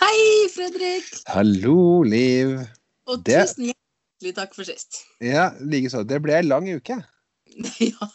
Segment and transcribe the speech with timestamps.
[0.00, 1.04] Hei, Fredrik!
[1.28, 2.58] Hallo, Liv.
[3.06, 5.04] Og Det- tusen hjertelig takk for sist.
[5.20, 6.06] Ja, likeså.
[6.06, 6.96] Det ble ei lang uke.
[7.80, 8.08] ja.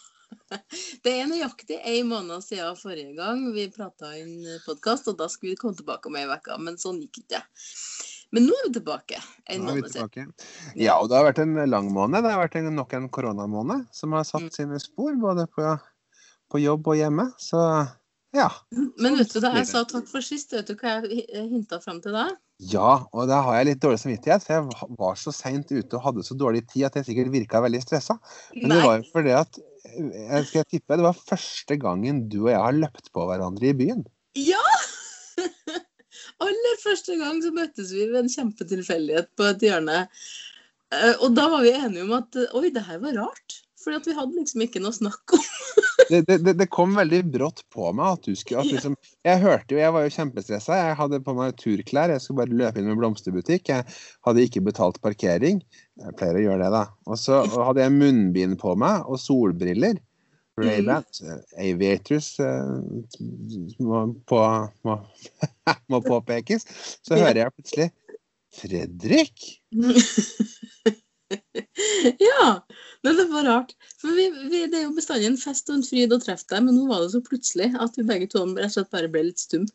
[1.03, 5.53] Det er nøyaktig en måned siden forrige gang vi prata inn podkast, og da skulle
[5.53, 7.41] vi komme tilbake om ei uke, men sånn gikk ikke.
[8.33, 9.19] Men nå er vi tilbake.
[9.49, 10.25] En Nå er vi tilbake.
[10.75, 12.23] Ja, og det har vært en lang måned.
[12.25, 14.51] Det har vært en, nok en koronamåned som har satt Mm.
[14.51, 15.79] sine spor både på,
[16.51, 17.29] på jobb og hjemme.
[17.39, 17.61] Så
[18.35, 18.49] ja.
[19.01, 22.01] Men vet du da jeg sa takk for sist, vet du hva jeg hinta fram
[22.03, 22.27] til da?
[22.63, 26.03] Ja, og da har jeg litt dårlig samvittighet, for jeg var så seint ute og
[26.05, 28.15] hadde så dårlig tid at jeg sikkert virka veldig stressa.
[28.55, 29.59] Men det var jo fordi at
[29.95, 33.75] jeg skal tippe det var første gangen du og jeg har løpt på hverandre i
[33.77, 34.05] byen.
[34.39, 34.63] Ja!
[36.45, 40.05] Aller første gang så møttes vi ved en kjempetilfeldighet på et hjørne.
[40.95, 43.61] Eh, Og da var vi enige om at eh, oi, det her var rart.
[43.85, 45.43] Fordi at vi hadde liksom ikke noe snakk om.
[46.09, 48.95] det, det, det- kom veldig brått på meg at du skulle at liksom,
[49.25, 50.79] Jeg hørte jo, jeg var jo kjempestressa.
[50.81, 52.13] Jeg hadde på meg turklær.
[52.15, 53.69] Jeg skulle bare løpe inn med blomsterbutikk.
[53.69, 53.85] Jeg
[54.25, 55.61] hadde ikke betalt parkering.
[56.01, 56.83] Jeg pleier å gjøre det, da.
[57.05, 60.01] Og så hadde jeg munnbind på meg og solbriller.
[60.55, 61.03] Ray-Ban.
[61.59, 62.75] Aviators eh,
[63.83, 64.41] må, på,
[64.87, 64.97] må,
[65.91, 66.63] må påpekes.
[67.03, 67.89] Så hører jeg plutselig
[68.55, 69.49] Fredrik?
[72.29, 72.47] ja,
[73.05, 73.73] men det var rart.
[74.01, 76.65] For vi, vi, det er jo bestandig en fest og en fryd å treffe deg,
[76.67, 79.27] men nå var det så plutselig at vi begge to rett og slett bare ble
[79.29, 79.67] litt stum.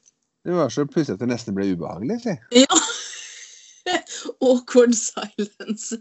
[0.44, 2.20] Det var så plutselig at det nesten ble ubehagelig.
[2.25, 2.36] Si.
[2.62, 2.81] Ja!
[4.44, 5.97] Awkward silence.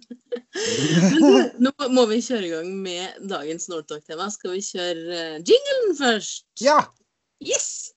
[1.63, 4.29] Nå må vi kjøre i gang med dagens Nordtalk-tema.
[4.33, 6.45] Skal vi kjøre eh, jinglen først?
[6.63, 6.81] Ja!
[7.43, 7.91] Yes!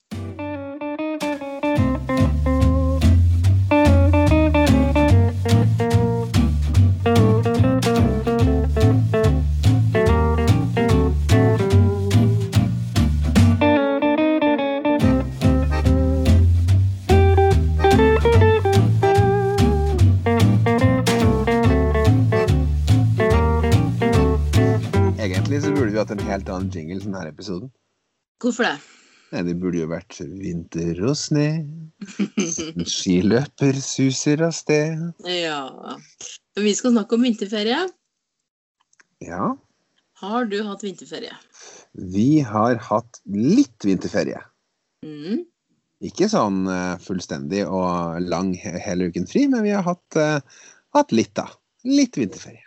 [27.22, 27.70] Denne episoden.
[28.42, 28.76] Hvorfor det?
[29.32, 31.46] Nei, det burde jo vært vinter og sne.
[32.94, 34.98] Skiløper suser av sted.
[35.24, 35.62] ja.
[36.52, 37.78] Men vi skal snakke om vinterferie.
[39.24, 39.54] Ja,
[40.20, 41.32] Har du hatt vinterferie?
[41.92, 44.40] vi har hatt litt vinterferie.
[45.06, 45.44] Mm.
[46.02, 50.40] Ikke sånn eh, fullstendig og lang hele uken fri, men vi har hatt, uh,
[50.96, 51.46] hatt litt, da.
[51.86, 52.64] Litt vinterferie.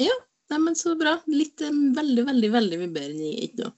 [0.00, 0.14] Ja.
[0.52, 1.16] Neimen, så bra.
[1.26, 3.74] Litt eh, veldig, veldig, veldig mye bedre enn ikke noe.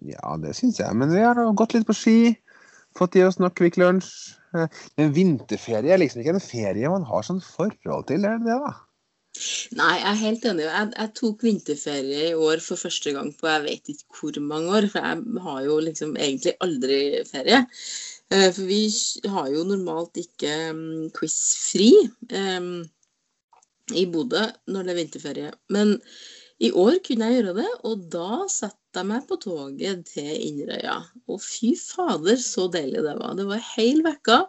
[0.00, 0.96] Ja, det syns jeg.
[0.98, 2.16] Men vi har gått litt på ski.
[2.98, 4.12] Fått i oss nok Kvikk Lunsj.
[4.56, 8.50] Eh, Men vinterferie er liksom ikke en ferie man har sånn forhold til, er det
[8.50, 8.72] det, da?
[9.78, 10.64] Nei, jeg er helt enig.
[10.66, 14.74] Jeg, jeg tok vinterferie i år for første gang på jeg vet ikke hvor mange
[14.76, 14.88] år.
[14.92, 16.98] For jeg har jo liksom egentlig aldri
[17.30, 17.62] ferie.
[18.32, 18.82] Eh, For vi
[19.32, 21.90] har jo normalt ikke mm, quiz-fri
[22.36, 22.84] um,
[23.96, 25.54] i Bodø når det er vinterferie.
[25.72, 25.96] Men
[26.62, 31.00] i år kunne jeg gjøre det, og da satte jeg meg på toget til Inderøya.
[31.26, 33.34] Og fy fader, så deilig det var.
[33.38, 34.44] Det var hel vekka.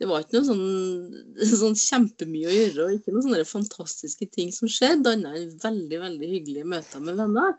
[0.00, 4.54] Det var ikke noe sånn, sånn kjempemye å gjøre, og ikke noen sånne fantastiske ting
[4.54, 7.58] som skjedde, annet enn veldig veldig hyggelige møter med venner.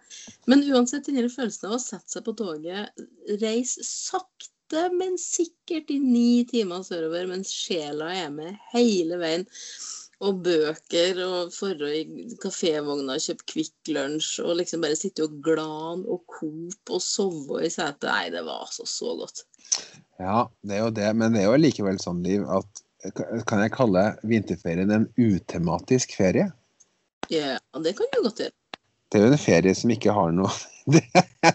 [0.50, 3.06] Men uansett, den her følelsen av å sette seg på toget,
[3.44, 9.46] reise sakte, men sikkert i ni timer sørover, mens sjela er med hele veien,
[10.22, 12.04] og bøker, og forå i
[12.42, 17.64] kafévogna, og kjøpe Kvikk Lunsj, og liksom bare sitte og glan og Coop og sove
[17.66, 18.10] i setet.
[18.10, 19.44] Nei, det var altså så godt.
[20.22, 21.10] Ja, det er jo det.
[21.18, 22.86] Men det er jo likevel sånn, Liv, at
[23.50, 26.52] kan jeg kalle vinterferien en utematisk ferie?
[27.34, 28.54] Ja, det kan du godt gjøre.
[29.12, 30.52] Det er jo en ferie som ikke har noe
[30.92, 31.02] Det,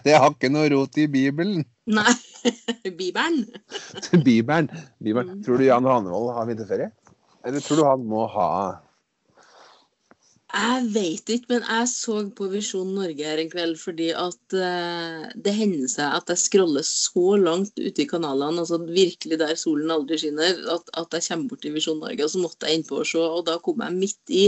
[0.05, 1.65] det har ikke noe rot i Bibelen.
[1.91, 2.13] Nei,
[2.99, 3.41] Bibelen.
[4.23, 4.69] Bibelen.
[5.03, 5.33] Bibelen.
[5.33, 5.41] Mm.
[5.43, 6.87] Tror du Jan Hanevold har vinterferie?
[7.47, 8.49] Eller tror du han må ha
[10.47, 15.25] Jeg vet ikke, men jeg så på Visjon Norge her en kveld fordi at eh,
[15.43, 19.91] det hender seg at jeg scroller så langt ute i kanalene, altså virkelig der solen
[19.93, 23.01] aldri skinner, at, at jeg kommer bort til Visjon Norge, og så måtte jeg innpå
[23.03, 24.45] og se, og da kom jeg midt i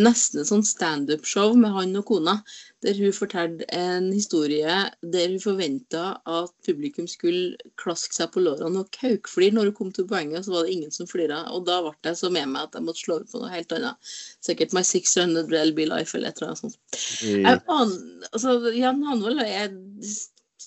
[0.00, 2.38] nesten et sånn standup-show med han og kona,
[2.84, 8.82] der hun fortalte en historie der hun forventa at publikum skulle klaske seg på lårene
[8.84, 11.42] og kaukflire når hun kom til poenget, og så var det ingen som flira.
[11.56, 13.76] Og da ble jeg så med meg at jeg måtte slå over på noe helt
[13.76, 14.14] annet.
[14.44, 16.80] Sikkert My 600 LB Life eller et eller annet sånt.
[17.24, 19.70] Jeg aner- altså, Jan Hanvold er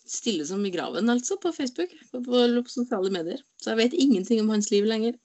[0.10, 1.94] stille som i graven, altså, på Facebook.
[2.12, 3.44] På, på sosiale medier.
[3.62, 5.20] Så jeg vet ingenting om hans liv lenger.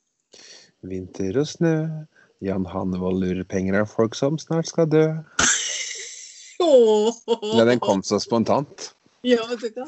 [0.84, 1.76] Vinter og snø.
[2.44, 5.06] Jan Hanvold lurer penger av folk som snart skal dø.
[6.60, 8.90] Ja, den kom så spontant.
[9.24, 9.86] Ja, vet du hva.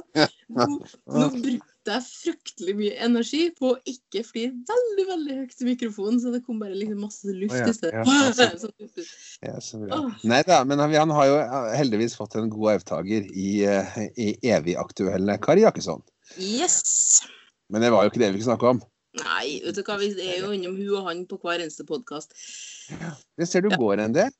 [0.48, 0.64] Nå,
[1.12, 6.16] nå brukte jeg fryktelig mye energi på å ikke flire veldig veldig høyt i mikrofonen,
[6.22, 7.66] så det kom bare liksom masse luft Å, ja.
[7.68, 8.00] i stedet.
[8.00, 9.10] Ja, ja, Sånn,
[9.44, 9.98] Ja, så bra.
[10.24, 11.36] Nei da, men han, har jo
[11.76, 16.00] heldigvis fått en god arvtaker i, eh, i evig aktuelle Kari Jakkesson.
[16.40, 17.26] yes!
[17.68, 18.80] Men det var jo ikke det vi skulle snakke om.
[19.20, 22.32] Nei, vet du hva, vi er jo innom hun og han på hver eneste podkast.
[23.36, 23.76] Det ser du Ja.
[23.84, 24.32] går en del.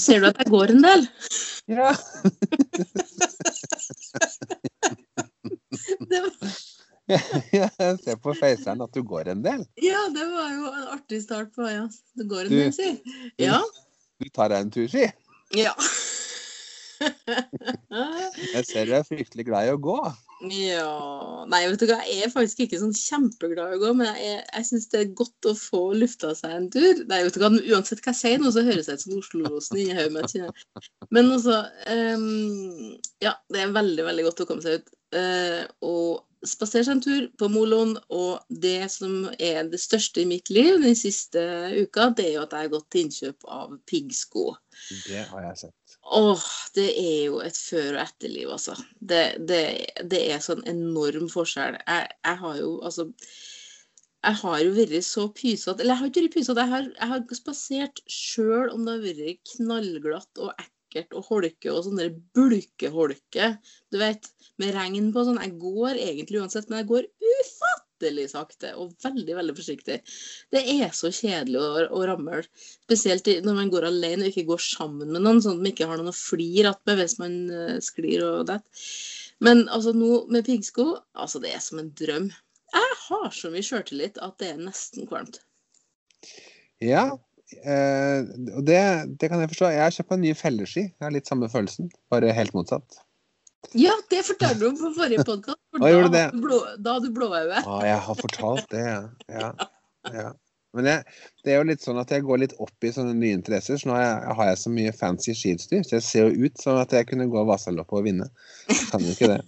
[0.00, 1.06] Ser du at jeg går en del?
[1.70, 1.92] Ja.
[6.10, 6.54] Det var,
[7.10, 9.64] Jeg ser på faceren at du går en del.
[9.82, 11.86] ja, det var jo en artig start på ja.
[12.18, 12.90] Det går en Du- del, si.
[13.42, 13.60] Ja.
[14.20, 15.06] Du tar deg en tur, si.
[15.56, 15.72] Ja.
[17.00, 19.96] Jeg ser du er fryktelig glad i å gå.
[20.48, 24.08] Ja Nei, vet du hva, jeg er faktisk ikke sånn kjempeglad i å gå, men
[24.16, 27.02] jeg, jeg syns det er godt å få lufta seg en tur.
[27.10, 29.82] Nei, vet du hva, Uansett hva jeg sier nå, så høres jeg ut som Oslo-losen
[29.82, 30.64] inni hodet mitt.
[31.12, 31.60] Men altså
[31.90, 34.92] um, Ja, det er veldig, veldig godt å komme seg ut.
[35.10, 37.96] Uh, og spasere seg en tur på moloen.
[38.14, 41.42] Og det som er det største i mitt liv den siste
[41.76, 44.46] uka, det er jo at jeg har gått til innkjøp av piggsko.
[45.06, 45.94] Det har jeg sett.
[46.16, 48.74] Åh, det er jo et før og etterliv, altså.
[48.98, 49.62] Det, det,
[50.10, 51.78] det er sånn enorm forskjell.
[51.84, 53.08] Jeg, jeg har jo altså
[54.20, 57.12] Jeg har jo vært så pysete Eller jeg har ikke vært pysete, jeg har, jeg
[57.12, 62.12] har spasert sjøl om det har vært knallglatt og ekkelt og holke og sånn der
[62.36, 63.54] bulkeholke.
[63.92, 64.26] Du vet,
[64.60, 65.40] med regn på sånn.
[65.40, 67.08] Jeg går egentlig uansett, men jeg går
[68.00, 70.00] ufattelig sakte og veldig, veldig forsiktig.
[70.50, 72.42] Det er så kjedelig å, å ramle.
[72.86, 75.88] Spesielt når man går alene og ikke går sammen med noen, sånn at man ikke
[75.88, 78.86] har noen å flire attmed hvis man eh, sklir og detter.
[79.40, 82.28] Men altså nå med piggsko, altså det er som en drøm.
[82.70, 85.40] Jeg har så mye sjøltillit at det er nesten kvalmt.
[86.80, 87.06] Ja,
[87.64, 88.20] eh,
[88.54, 88.82] og det,
[89.20, 89.72] det kan jeg forstå.
[89.72, 90.84] Jeg har kjøpt meg nye felleski.
[90.90, 93.00] Jeg har litt samme følelsen, bare helt motsatt.
[93.76, 95.60] Ja, det fortalte du om på forrige podkast.
[95.78, 96.26] Å, gjorde du det?
[96.82, 97.60] Da hadde du blåøye.
[97.60, 98.86] Ja, jeg har fortalt det,
[99.30, 99.50] ja.
[100.14, 100.30] ja.
[100.76, 101.14] Men jeg,
[101.44, 103.78] det er jo litt sånn at jeg går litt opp i sånne nye interesser.
[103.78, 106.62] Så nå har jeg, har jeg så mye fancy skiutstyr, så jeg ser jo ut
[106.62, 108.28] som at jeg kunne gå Vasaloppet og vinne.
[108.90, 109.40] Kan jo ikke det.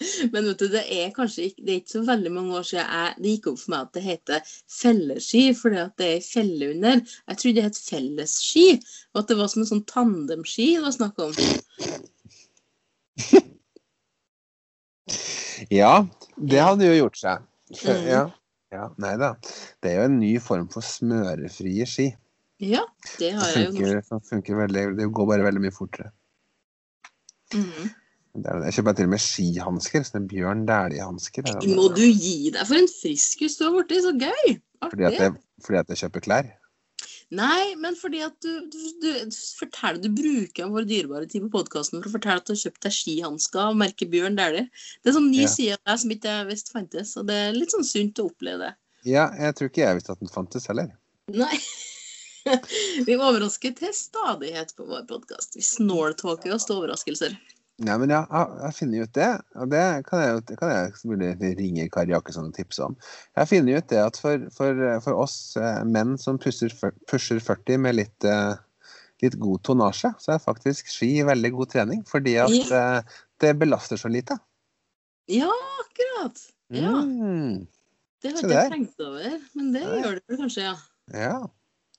[0.32, 2.86] Men vet du, det er kanskje ikke, det er ikke så veldig mange år siden
[2.86, 6.70] jeg, det gikk opp for meg at det heter felleski, fordi at det er felle
[6.72, 7.02] under.
[7.04, 8.64] Jeg trodde det het fellesski,
[9.12, 11.36] og at det var som en sånn tandemski det var snakk om.
[15.70, 15.94] Ja,
[16.36, 17.46] det hadde jo gjort seg.
[17.70, 18.08] For, mm.
[18.10, 18.24] ja.
[18.74, 18.88] ja.
[19.02, 19.34] Nei da.
[19.82, 22.10] Det er jo en ny form for smørefrie ski.
[22.60, 22.82] Ja,
[23.16, 26.10] det Det har jeg jo funker, som funker veldig, det går bare veldig mye fortere.
[27.54, 27.88] Mm.
[28.40, 30.04] Det jeg kjøper til og med skihansker.
[30.06, 31.48] Sånne Bjørn Dæhlie-hansker.
[31.50, 31.70] er.
[31.74, 34.04] Må du gi deg for en friskus du har blitt?
[34.04, 34.58] Så gøy!
[34.84, 35.24] Fordi at, Artig.
[35.24, 36.50] jeg, fordi at jeg kjøper klær.
[37.30, 39.10] Nei, men fordi at du, du, du
[39.58, 42.82] forteller du bruker vår dyrebare tid på podkasten for å fortelle at du har kjøpt
[42.88, 44.66] deg skihansker og merker Bjørn Dæhlie.
[44.98, 45.52] Det er sånn ny Ja.
[45.52, 48.26] side av deg som ikke jeg visste fantes, og det er litt sånn sunt å
[48.32, 48.72] oppleve det.
[49.06, 50.90] Ja, jeg tror ikke jeg visste at den fantes heller.
[51.30, 51.54] Nei.
[53.06, 55.54] Vi overrasker til stadighet på vår podkast.
[55.54, 57.38] Vi snåltåker oss til overraskelser.
[57.80, 61.54] Nei, men jeg har, jeg finner ut det, og det kan jeg, det kan jeg
[61.56, 62.96] ringe Kari Jakkesson og tipse om.
[63.38, 66.74] Jeg finner ut det at for, for, for oss eh, menn som pusher,
[67.08, 68.60] pusher 40 med litt, eh,
[69.24, 72.02] litt god tonnasje, så er faktisk ski veldig god trening.
[72.08, 72.84] Fordi at ja.
[73.40, 74.36] det belaster så lite.
[75.30, 75.48] Ja,
[75.80, 76.44] akkurat.
[76.70, 77.64] Ja, Mm,
[78.22, 80.02] det har ikke jeg tenkt over, men det Nei.
[80.04, 80.76] gjør det kanskje, ja.
[81.16, 81.38] ja.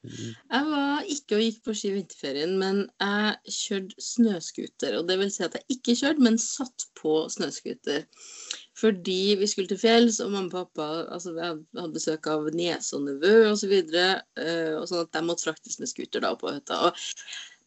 [0.02, 4.98] Jeg var ikke og gikk på ski vinterferien, men jeg kjørte snøscooter.
[4.98, 8.08] Og det vil si at jeg ikke kjørte, men satt på snøscooter.
[8.82, 12.98] Fordi vi skulle til fjells, og mamma og pappa altså vi hadde besøk av niese
[12.98, 13.78] og nevø osv.
[13.78, 16.82] Og, så og sånn at de måtte fraktes med scooter da på hytta.
[16.90, 17.06] Og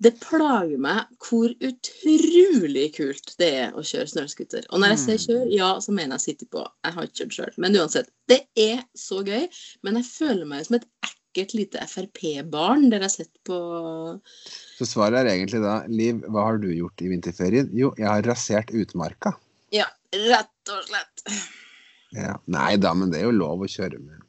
[0.02, 4.66] det plager meg hvor utrolig kult det er å kjøre snøscooter.
[4.72, 6.64] Og når jeg sier kjør, ja, så mener jeg sitter på.
[6.82, 7.60] Jeg har ikke kjørt sjøl.
[7.62, 9.46] Men uansett, det er så gøy.
[9.86, 10.88] Men jeg føler meg som et
[11.34, 12.86] ekkelt lite Frp-barn.
[12.92, 13.58] Dere har sett på
[14.78, 17.70] Så svaret er egentlig da, Liv, hva har du gjort i vinterferien?
[17.74, 19.34] Jo, jeg har rasert utmarka.
[19.74, 21.26] Ja, rett og slett.
[22.14, 22.36] Ja.
[22.46, 24.20] Nei da, men det er jo lov å kjøre med.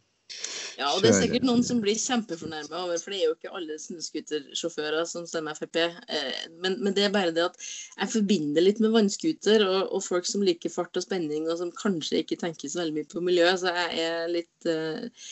[0.76, 3.54] Ja, og det er sikkert noen som blir kjempefornærma over, for det er jo ikke
[3.56, 5.80] alle snøscootersjåfører som stemmer Frp.
[5.80, 10.04] Eh, Men, men det er bare det at jeg forbinder litt med vannscooter og, og
[10.04, 13.24] folk som liker fart og spenning, og som kanskje ikke tenker så veldig mye på
[13.24, 15.30] miljø, så jeg er litt eh,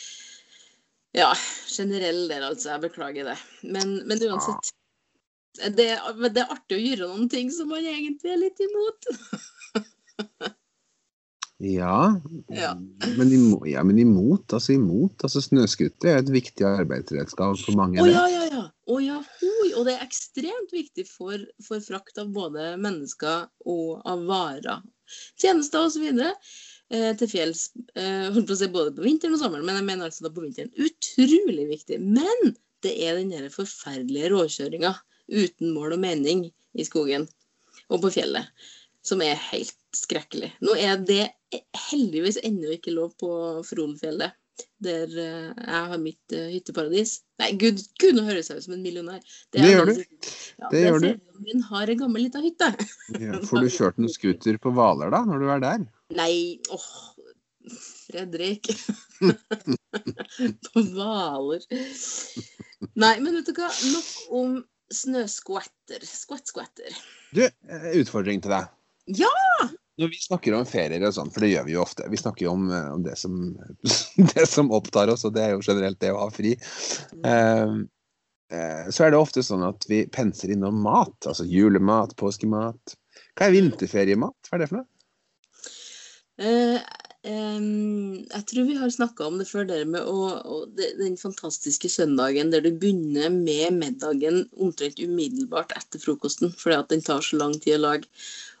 [1.14, 1.30] Ja,
[1.70, 2.72] generell del, altså.
[2.74, 3.36] Jeg beklager det.
[3.62, 4.72] Men, men uansett.
[5.54, 5.86] Det,
[6.34, 9.10] det er artig å gjøre noen ting som man egentlig er litt imot.
[11.62, 12.74] Ja, Ja.
[13.16, 15.22] Men, imot, ja, men imot, altså imot.
[15.22, 18.02] Altså Snøscooter er et viktig arbeidsredskap for mange.
[18.02, 18.64] Å oh, ja, ja, ja.
[18.90, 19.70] Oh, ja, hoi.
[19.78, 24.82] Og det er ekstremt viktig for, for frakt av både mennesker og av varer.
[25.40, 26.04] Tjenester osv.
[26.94, 27.66] eh, til fjells.
[27.98, 30.32] Eh, holdt på å si både på vinteren og sommeren, men jeg mener altså da
[30.34, 30.72] på vinteren.
[30.78, 32.00] Utrolig viktig.
[32.02, 34.94] Men det er den der forferdelige råkjøringa
[35.32, 37.28] uten mål og mening i skogen
[37.88, 38.50] og på fjellet
[39.04, 40.50] som er helt skrekkelig.
[40.64, 41.28] Nå er det
[41.90, 43.30] heldigvis ennå ikke lov på
[43.68, 44.32] Frolfjellet,
[44.84, 47.16] der eh, jeg har mitt eh, hytteparadis.
[47.42, 49.22] Nei, gud, gud, nå høres jeg ut som en millionær.
[49.54, 49.94] Det, gjør du.
[50.60, 51.08] Ja, Det gjør du.
[51.46, 52.70] Min har en gammel lita hytte.
[53.24, 55.88] Ja, får du kjørt noen scooter på Hvaler da, når du er der?
[56.14, 56.34] Nei,
[56.74, 56.90] åh,
[58.04, 58.70] Fredrik.
[60.68, 61.66] på Hvaler.
[62.94, 63.70] Nei, men vet du hva?
[63.72, 64.58] Nok om
[64.94, 66.04] snøskvetter.
[66.06, 67.00] Skvett-skvetter.
[67.34, 68.70] Du, eh, utfordring til deg.
[69.18, 69.32] Ja!
[70.00, 72.48] Når vi snakker om ferier og sånn, for det gjør vi jo ofte, vi snakker
[72.48, 73.36] jo om, eh, om det, som,
[74.34, 76.56] det som opptar oss, og det er jo generelt det å ha fri.
[77.22, 77.76] Eh,
[78.50, 82.96] eh, så er det ofte sånn at vi penser innom mat, altså julemat, påskemat.
[83.38, 84.36] Hva er vinterferiemat?
[84.48, 84.90] Hva er det for noe?
[86.42, 86.80] Uh,
[87.30, 91.86] um, jeg tror vi har snakka om det før, det med å, å, den fantastiske
[91.92, 97.38] søndagen der du begynner med middagen omtrent umiddelbart etter frokosten, fordi at den tar så
[97.38, 98.10] lang tid å lage.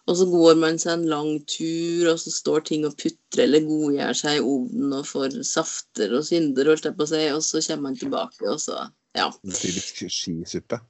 [0.04, 3.64] Og så går man seg en lang tur, og så står ting og putrer eller
[3.64, 7.40] godgjør seg i ovnen og får safter og synder, holdt jeg på å si, og
[7.46, 8.84] så kommer man tilbake, og så
[9.14, 9.28] Ja.
[9.46, 10.80] Skisuppe.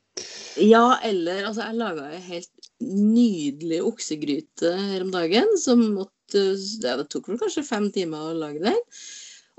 [0.56, 5.50] Ja, eller Altså, jeg laga ei helt nydelig oksegryte her om dagen.
[5.60, 6.44] Som måtte
[6.82, 8.80] ja, Det tok vel kanskje fem timer å lage den.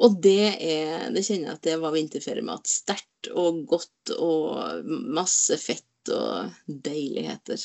[0.01, 2.67] Og det er Det kjenner jeg at det var vinterferiemat.
[2.67, 7.61] Sterkt og godt og masse fett og deiligheter.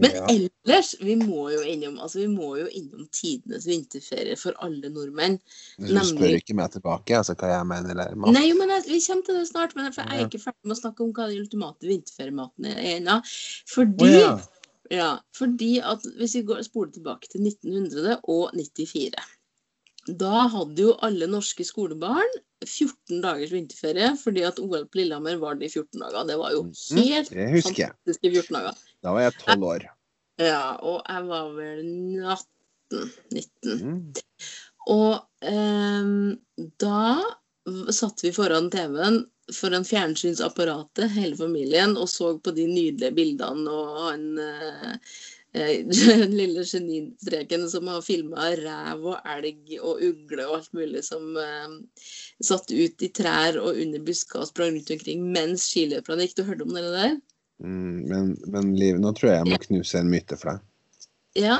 [0.00, 0.26] Men Ja.
[0.32, 5.38] ellers, vi må jo innom altså vi må jo innom tidenes vinterferie for alle nordmenn.
[5.78, 8.14] Men Du spør ikke meg tilbake altså hva jeg mener der?
[8.14, 8.32] mat.
[8.34, 10.76] Nei, jo, men jeg, Vi kommer til det snart, men jeg er ikke ferdig med
[10.76, 13.18] å snakke om hva den ultimate vinterferiematen er ennå.
[13.68, 14.34] Fordi, oh, ja.
[14.90, 19.26] ja, fordi at hvis vi går, spoler tilbake til 1994
[20.18, 25.54] Da hadde jo alle norske skolebarn 14 dagers vinterferie, fordi at OL på Lillehammer var
[25.60, 26.24] det i 14 dager.
[26.28, 27.92] Det var jo Mhm, helt mm, husker jeg.
[28.04, 28.74] fantastiske 14 dager.
[29.02, 29.88] Da var jeg tolv år.
[30.38, 31.88] Ja, og jeg var vel
[32.24, 34.14] 18 19 Mm.
[34.88, 36.06] Og eh,
[36.80, 37.00] da
[37.92, 39.18] satt vi foran TV-en
[39.52, 44.94] foran fjernsynsapparatet, hele familien, og så på de nydelige bildene og han eh,
[45.58, 51.38] den lille genistreken som har filma rev og elg og ugle og alt mulig som
[51.40, 51.78] eh,
[52.44, 56.38] satt ut i trær og under busker og sprang rundt omkring mens skiløperne gikk.
[56.38, 57.16] Du hørte om det der?
[57.64, 60.66] Mm, men, men Liv, nå tror jeg jeg må knuse en myte for deg.
[61.38, 61.58] Ja.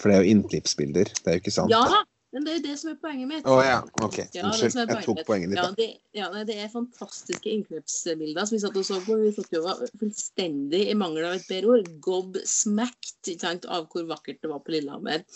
[0.00, 1.12] For det er jo innklipsbilder.
[1.16, 1.74] Det er jo ikke sant?
[1.74, 2.04] ja!
[2.30, 3.46] Men det er jo det som er poenget mitt.
[3.48, 3.78] Å ja.
[4.06, 4.18] OK.
[4.36, 4.76] Ja, Unnskyld.
[4.78, 5.50] Jeg tok poenget.
[5.50, 5.58] ditt.
[5.58, 9.16] Ja, det, ja, det er fantastiske innkjøpsbilder som vi satt og så på.
[9.18, 9.64] Vi satt jo
[9.98, 14.62] fullstendig, i mangel av et bedre ord, gobsmacked ikke sant, av hvor vakkert det var
[14.62, 15.26] på Lillehammer.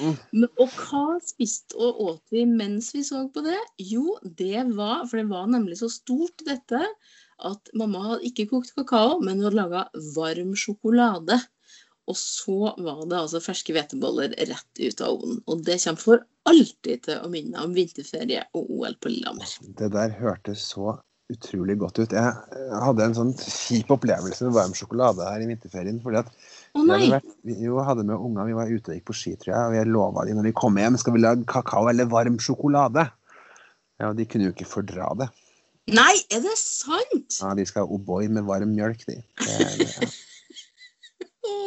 [0.00, 0.16] Mm.
[0.32, 3.58] Men, og hva spiste og åt vi mens vi så på det?
[3.90, 6.80] Jo, det var For det var nemlig så stort, dette,
[7.44, 9.84] at mamma hadde ikke kokt kakao, men hun hadde laga
[10.16, 11.36] varm sjokolade.
[12.08, 15.42] Og så var det altså ferske hveteboller rett ut av ovnen.
[15.46, 19.52] Og det kommer for alltid til å minne om vinterferie og OL på Lillehammer.
[19.76, 20.96] Det der hørtes så
[21.28, 22.14] utrolig godt ut.
[22.16, 26.00] Jeg hadde en sånn kjip opplevelse med varm sjokolade her i vinterferien.
[26.00, 26.86] fordi at nei!
[26.94, 29.52] hadde, vært, vi jo hadde med unger, vi var ute og gikk på ski, tror
[29.52, 32.40] jeg, og jeg lova dem når vi kom hjem, skal vi lage kakao eller varm
[32.40, 33.04] sjokolade.
[34.00, 35.28] Ja, og De kunne jo ikke fordra det.
[35.92, 37.38] Nei, er det sant?
[37.40, 39.20] Ja, De skal ha O'boy med varm mjølk, de.
[39.44, 40.08] Det, det,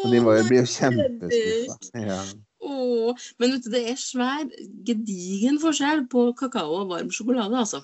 [0.04, 1.76] og de var blir jo kjempeskuffa.
[2.02, 2.22] Ja.
[2.62, 4.46] Åh, men vet du, det er svær,
[4.88, 7.82] gedigen forskjell på kakao og varm sjokolade, altså.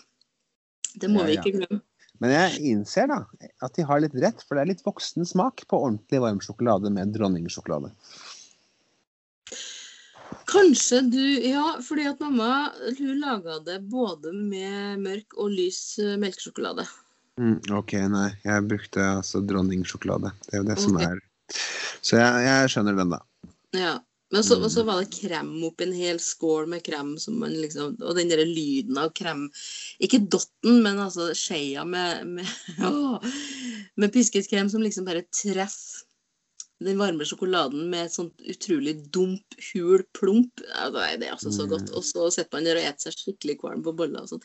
[0.98, 1.82] Det må Ja, vi ikke glemme.
[2.18, 3.20] Men jeg innser da
[3.62, 6.89] at de har litt rett, for det er litt voksen smak på ordentlig varm sjokolade
[6.94, 7.92] med dronningsjokolade.
[10.48, 16.16] Kanskje du Ja, fordi at mamma hun laga det både med mørk og lys eh,
[16.20, 16.88] melkesjokolade.
[17.38, 18.30] Mm, ok, nei.
[18.44, 20.32] Jeg brukte altså dronningsjokolade.
[20.48, 21.04] Det er jo det som Ok.
[21.06, 21.20] er
[22.01, 23.20] Så jeg, jeg skjønner den, da.
[23.77, 23.96] Ja.
[24.30, 24.70] Men så, Mm.
[24.70, 28.27] så var det krem oppi en hel skål med krem som man liksom Og den
[28.27, 29.46] der lyden av krem
[30.04, 32.46] Ikke dotten, men altså skeia med, med,
[32.84, 33.22] å,
[33.96, 36.04] med pisket krem som liksom bare treffer
[36.84, 40.60] den varme sjokoladen med et sånt utrolig dump, hul plump.
[40.75, 41.70] Ja, det er- altså så Mm.
[41.72, 41.89] godt.
[41.98, 44.44] Og så sitter man der og spiser seg skikkelig kvalm på boller og sånn.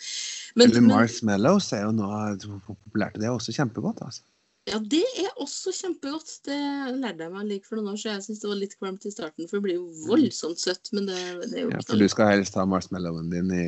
[0.57, 4.01] Eller marshmallows er jo noe populært, det er også kjempegodt.
[4.01, 4.23] altså.
[4.71, 6.31] Ja, det er også kjempegodt.
[6.47, 6.59] Det
[7.01, 8.19] lærte jeg meg like for noen år siden.
[8.21, 10.93] Jeg syns det var litt kvalmt i starten, for det blir jo voldsomt søtt.
[10.95, 11.19] Men det,
[11.51, 13.67] det er jo Ja, for du skal helst ha marshmallowen din i,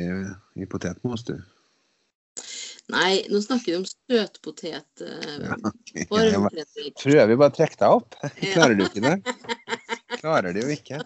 [0.63, 1.35] i potetmos, du.
[2.93, 5.01] Nei, nå snakker vi om søtpotet.
[5.01, 6.05] eh, Ja, okay.
[7.01, 8.17] Prøver vi bare å trekke deg opp.
[8.53, 9.15] Klarer du ikke det?
[10.21, 11.01] Klarer de jo ikke.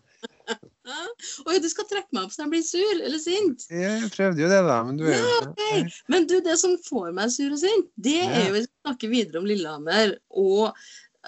[1.45, 3.65] Oi, du skal trekke meg opp så jeg blir sur eller sint?
[3.73, 4.79] Jeg prøvde jo det, da.
[4.87, 5.99] Men du er jo Ja, ok.
[6.11, 9.11] Men du, det som får meg sur og sint, det er jo Vi skal snakke
[9.11, 10.15] videre om Lillehammer.
[10.41, 10.73] Og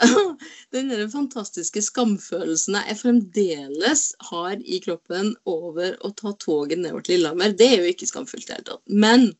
[0.75, 7.19] den der fantastiske skamfølelsen jeg fremdeles har i kroppen over å ta toget nedover til
[7.19, 7.55] Lillehammer.
[7.57, 8.83] Det er jo ikke skamfullt i det hele tatt.
[8.87, 9.31] Men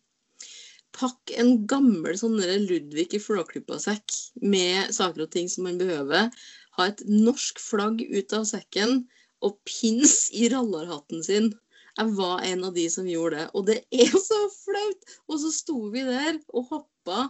[0.98, 2.36] pakk en gammel sånn
[2.68, 6.30] Ludvig i Flåklypa-sekk med saker og ting som man behøver.
[6.78, 9.06] Ha et norsk flagg ut av sekken
[9.41, 11.51] og pins i rallarhatten sin.
[11.98, 15.10] Jeg var en av de som gjorde det, og det er så flaut!
[15.27, 17.25] Og så sto vi der og hoppa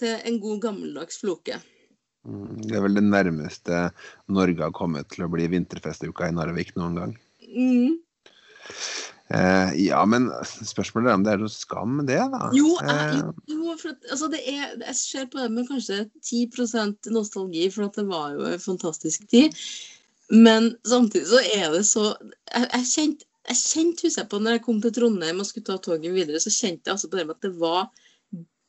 [0.00, 1.60] til en god gammeldags floke.
[2.28, 3.84] Mm, Det er vel det nærmeste
[4.28, 7.14] Norge har kommet til å bli vinterfestuka i Narvik noen gang.
[7.50, 8.00] Mm.
[9.30, 12.48] Eh, ja, men spørsmålet er om det er noe skam det, da.
[12.56, 13.20] Jo, jeg, Eh,
[13.52, 17.68] jo, jo, for at, altså det er, jeg ser på det med kanskje 10 nostalgi,
[17.70, 19.54] for at det var jo en fantastisk tid.
[20.30, 24.56] Men samtidig så er det så Jeg, jeg kjente jeg kjente, husker jeg på når
[24.56, 27.24] jeg kom til Trondheim og skulle ta toget videre, så kjente jeg altså på det
[27.26, 27.88] med at det var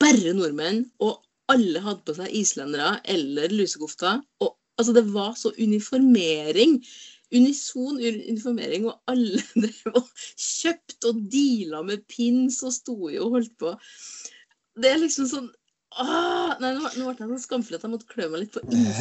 [0.02, 1.20] bare nordmenn, og
[1.52, 4.22] alle hadde på seg islendere eller lusekofter.
[4.42, 6.80] Og altså, det var så uniformering.
[7.32, 10.08] Unison uniformering, og alle drev og
[10.40, 13.76] kjøpte og deala med pins og sto jo og holdt på.
[14.82, 15.52] Det er liksom sånn
[16.00, 18.62] Åh, nei, nå, nå ble jeg så skamfull at jeg måtte klø meg litt på
[18.72, 19.00] is.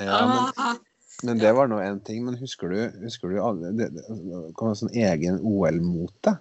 [0.00, 0.78] ja, men, Ah,
[1.24, 2.24] men det var nå én ting.
[2.26, 6.36] Men husker du, husker du alle- det, det det kom en sånn egen OL-mote?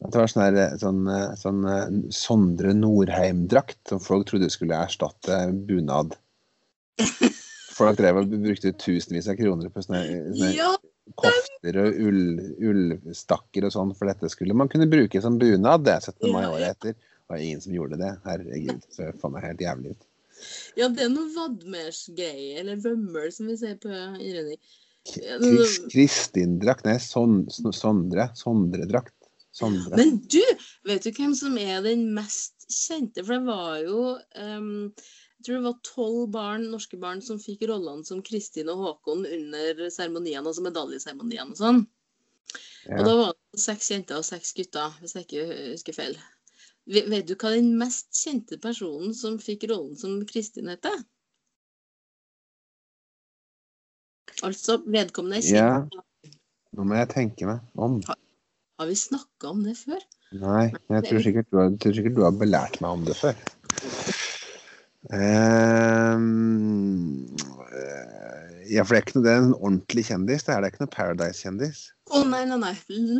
[0.00, 5.42] Det var sånn, der, sånn, eh, sånn eh, Sondre Norheim-drakt som folk trodde skulle erstatte
[5.68, 6.14] bunad.
[7.76, 10.00] Folk drev og brukte tusenvis av kroner på sånne,
[10.36, 10.70] sånne ja,
[11.20, 12.22] kofter og ull,
[12.70, 16.32] ullstakker og sånn, for dette skulle man kunne bruke som bunad det 17.
[16.32, 16.96] mai året etter.
[16.96, 18.10] Det var ingen som gjorde det.
[18.26, 20.06] Herregud, så faen meg helt jævlig ut.
[20.78, 24.60] Ja, det er noe vadmersgreie, eller vømmøl, som vi sier på innredning.
[25.16, 25.38] Ja,
[25.90, 28.28] Kristin-drakt, nei, son, Sondre.
[28.38, 29.14] Sondre-drakt.
[29.56, 29.96] Sondre.
[29.98, 30.42] Men du,
[30.86, 33.24] vet du hvem som er den mest kjente?
[33.24, 34.02] For det var jo
[34.38, 34.90] um,
[35.40, 39.24] Jeg tror det var tolv barn, norske barn som fikk rollene som Kristin og Håkon
[39.24, 41.82] under seremoniene, altså medaljeseremoniene og sånn.
[42.90, 46.20] Og da var det seks jenter og seks gutter, hvis jeg ikke husker feil.
[46.90, 50.96] Ve- Vet du hva den mest kjente personen som fikk rollen som Kristin heter?
[54.46, 55.94] Altså, vedkommende er kjent.
[55.94, 56.32] Ja.
[56.78, 57.98] Nå må jeg tenke meg om.
[58.80, 60.00] Har vi snakka om det før?
[60.40, 63.38] Nei, jeg tror sikkert du har, tror sikkert du har belært meg om det før.
[65.10, 66.18] Eh,
[68.70, 70.46] ja, for det er ikke noe, det er en ordentlig kjendis.
[70.46, 71.82] Det er, det er ikke noe Paradise-kjendis.
[72.14, 72.74] Å nei, nei, nei.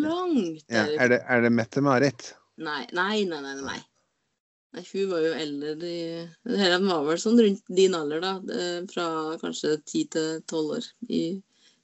[0.04, 2.30] Langt Ja, er, det, er det Mette-Marit?
[2.58, 3.78] Nei, nei, nei, nei, nei.
[4.70, 6.00] Nei, hun var jo eldre i
[6.46, 8.34] Hun var vel sånn rundt din alder, da.
[8.90, 9.06] Fra
[9.40, 11.22] kanskje 10 til 12 år i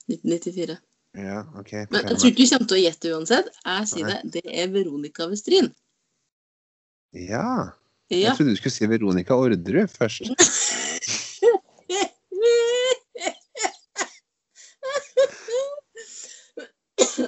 [0.07, 0.76] 1994.
[1.16, 1.72] Ja, OK.
[1.90, 3.50] Men jeg tror ikke du kommer til å gjette uansett.
[3.64, 4.14] Jeg sier Nei.
[4.14, 4.37] det.
[4.37, 5.72] Det er Veronica Westrin.
[7.16, 7.72] Ja.
[8.12, 8.18] Ja.
[8.29, 10.29] Jeg trodde du skulle si Veronica Orderud først.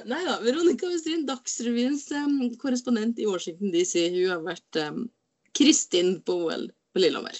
[0.09, 0.39] Nei da.
[0.41, 4.07] Veronica Westrin, Dagsrevyens um, korrespondent i Washington DC.
[4.15, 5.05] Hun har vært um,
[5.57, 7.37] Kristin på OL på Lillehammer.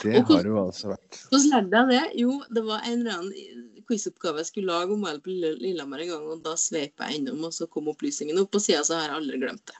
[0.00, 1.20] Det Og har hun altså vært.
[1.30, 2.20] Hvordan lærte jeg det?
[2.22, 6.04] Jo, det var en eller annen quizoppgave jeg skulle lage om OL på Lille- Lillehammer
[6.04, 8.98] en gang, og da sveip jeg innom, og så kom opplysningen opp og siden så
[8.98, 9.78] har jeg aldri glemt det.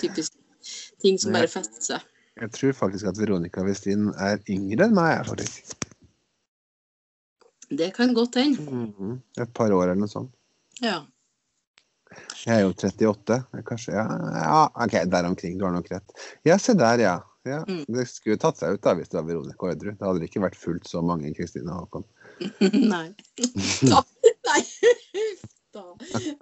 [0.00, 0.40] Typisk
[1.04, 2.10] ting som bare fester seg.
[2.40, 5.76] Jeg tror faktisk at Veronica Westin er yngre enn meg, jeg, faktisk.
[7.74, 8.64] Det kan godt hende.
[8.64, 9.20] Mhm.
[9.40, 10.32] Et par år eller noe sånt.
[10.82, 11.02] Ja.
[12.44, 13.38] Jeg er jo 38.
[13.68, 15.58] Kanskje Ja, ja OK, der omkring.
[15.58, 16.14] Du har nok rett.
[16.46, 17.16] Ja, se der, ja.
[17.48, 17.62] ja.
[17.68, 17.84] Mm.
[17.96, 19.98] Det skulle tatt seg ut da hvis det var Veronica Orderud.
[19.98, 22.06] Det hadde ikke vært fullt så mange Kristine og Håkon.
[22.94, 23.08] Nei.
[23.90, 24.04] Da.
[24.44, 24.60] Nei.
[25.74, 25.82] Da.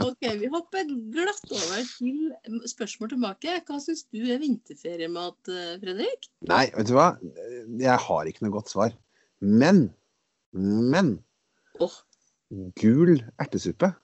[0.05, 3.55] OK, vi hopper glatt over til spørsmål tilbake.
[3.65, 6.29] Hva syns du er vinterferiemat, eh, Fredrik?
[6.51, 7.07] Nei, vet du hva?
[7.81, 8.93] Jeg har ikke noe godt svar.
[9.41, 9.87] Men
[10.53, 11.15] Men
[11.81, 11.95] oh.
[12.77, 13.95] gul ertesuppe.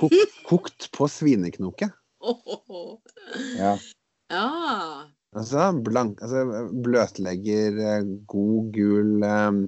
[0.00, 0.12] Kok,
[0.48, 1.90] kokt på svineknoke.
[3.58, 3.74] Ja.
[4.32, 4.48] Ja.
[5.36, 9.58] Altså, blank, altså bløtlegger eh, god gul eh,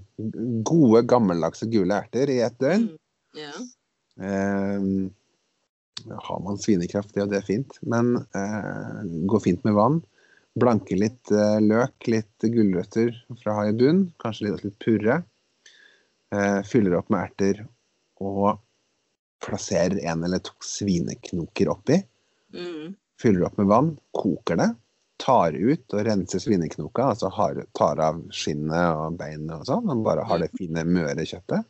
[0.67, 2.87] Gode, gammeldagse gule erter i ett døgn.
[2.89, 3.41] Mm.
[3.41, 3.53] Ja.
[4.25, 4.87] Eh,
[6.11, 7.77] har man svinekraft, ja, det er fint.
[7.83, 10.01] Men eh, går fint med vann.
[10.61, 14.07] Blanke litt eh, løk, litt gulrøtter fra ha bunn.
[14.23, 15.21] Kanskje litt, litt purre.
[16.35, 17.65] Eh, fyller opp med erter
[18.21, 18.59] og
[19.45, 22.01] plasserer en eller to svineknoker oppi.
[22.55, 22.95] Mm.
[23.21, 24.71] Fyller opp med vann, koker det.
[25.21, 29.91] Tar ut og renser svineknoka, altså har, tar av skinnet og beinet og sånn.
[29.93, 31.69] Og bare har det fine, møre kjøttet.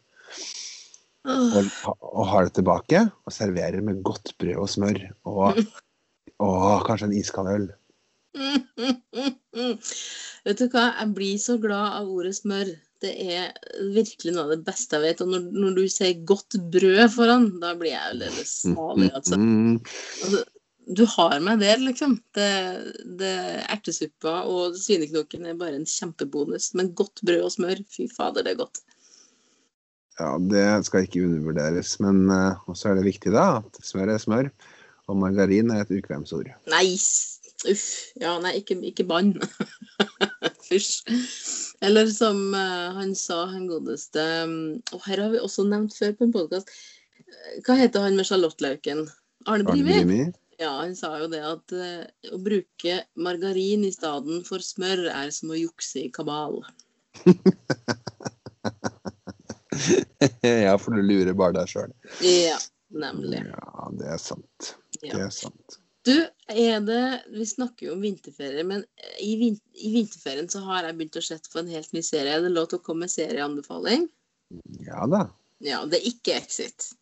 [1.31, 1.67] Og,
[2.01, 5.59] og har det tilbake og serverer med godt brød og smør og,
[6.41, 7.67] og kanskje en iskald øl.
[10.47, 12.71] Vet du hva, jeg blir så glad av ordet smør.
[13.01, 13.53] Det er
[13.95, 15.21] virkelig noe av det beste jeg vet.
[15.25, 19.39] Og når, når du sier godt brød foran, da blir jeg aldeles salig, altså.
[19.41, 20.43] Altså.
[20.91, 22.17] Du har meg der, liksom.
[22.37, 22.51] Det,
[23.21, 23.35] det
[23.71, 26.73] Ertesuppa og svineknoken er bare en kjempebonus.
[26.79, 28.83] Men godt brød og smør, fy fader, det er godt.
[30.21, 31.95] ja, det skal ikke undervurderes.
[32.05, 34.51] Men uh, også er det viktig da at smør er smør,
[35.09, 36.51] og margarin er et ukvemsord.
[36.69, 36.85] Nei,
[37.71, 37.87] uff.
[38.21, 39.37] Ja, nei, ikke, ikke bann.
[40.71, 41.03] Fysj.
[41.81, 44.59] Eller som eh, han sa, han godeste um,
[44.95, 46.71] Og her har vi også nevnt før på en podkast.
[47.67, 49.09] Hva heter han med sjalottlauken?
[49.51, 50.21] Arne Arne Brimi?
[50.61, 52.05] Ja, han sa jo det at eh,
[52.35, 56.61] å bruke margarin i stedet for smør er som å jukse i kabal.
[60.45, 61.95] ja, for du lurer bare deg sjøl.
[62.21, 62.59] Ja,
[62.93, 63.41] nemlig.
[63.49, 64.75] Ja, det er sant.
[65.01, 65.80] Det er sant.
[66.07, 66.15] Du,
[66.49, 67.01] er det
[67.35, 68.85] Vi snakker jo om vinterferie, men
[69.21, 72.39] i, vin, i vinterferien så har jeg begynt å se på en helt ny serie.
[72.39, 74.09] Er det lov til å komme med serieanbefaling?
[74.87, 75.27] Ja da.
[75.61, 76.93] Ja, det er ikke Exit.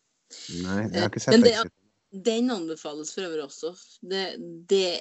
[0.61, 1.75] Nei, jeg har ikke Men sett det- Exit.
[2.11, 3.69] Den anbefales for øvrig også.
[4.01, 4.23] Det,
[4.65, 4.97] det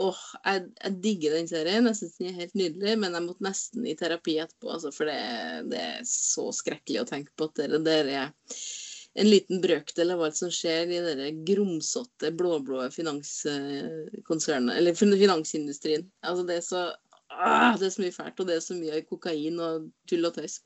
[0.00, 1.84] Åh, jeg, jeg digger den serien.
[1.90, 5.10] Jeg syns den er helt nydelig, men jeg måtte nesten i terapi etterpå, altså, for
[5.10, 5.18] det,
[5.68, 8.32] det er så skrekkelig å tenke på at det der er
[9.18, 16.06] en liten brøkdel av alt som skjer i det grumsete, blå-blå finanskonsernet, eller finansindustrien.
[16.22, 16.82] Altså, det er så
[17.32, 20.36] ah, Det er så mye fælt, og det er så mye kokain og tull og
[20.38, 20.60] tøys.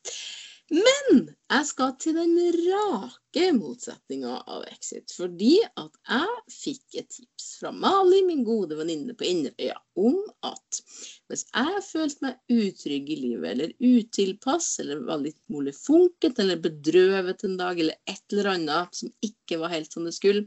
[0.73, 5.13] Men jeg skal til den rake motsetninga av Exit.
[5.13, 10.17] Fordi at jeg fikk et tips fra Mali, min gode venninne på Inderøya, om
[10.49, 10.81] at
[11.29, 17.45] hvis jeg følte meg utrygg i livet, eller utilpass, eller var litt molefonket, eller bedrøvet
[17.45, 20.47] en dag, eller et eller annet som ikke var helt som det skulle,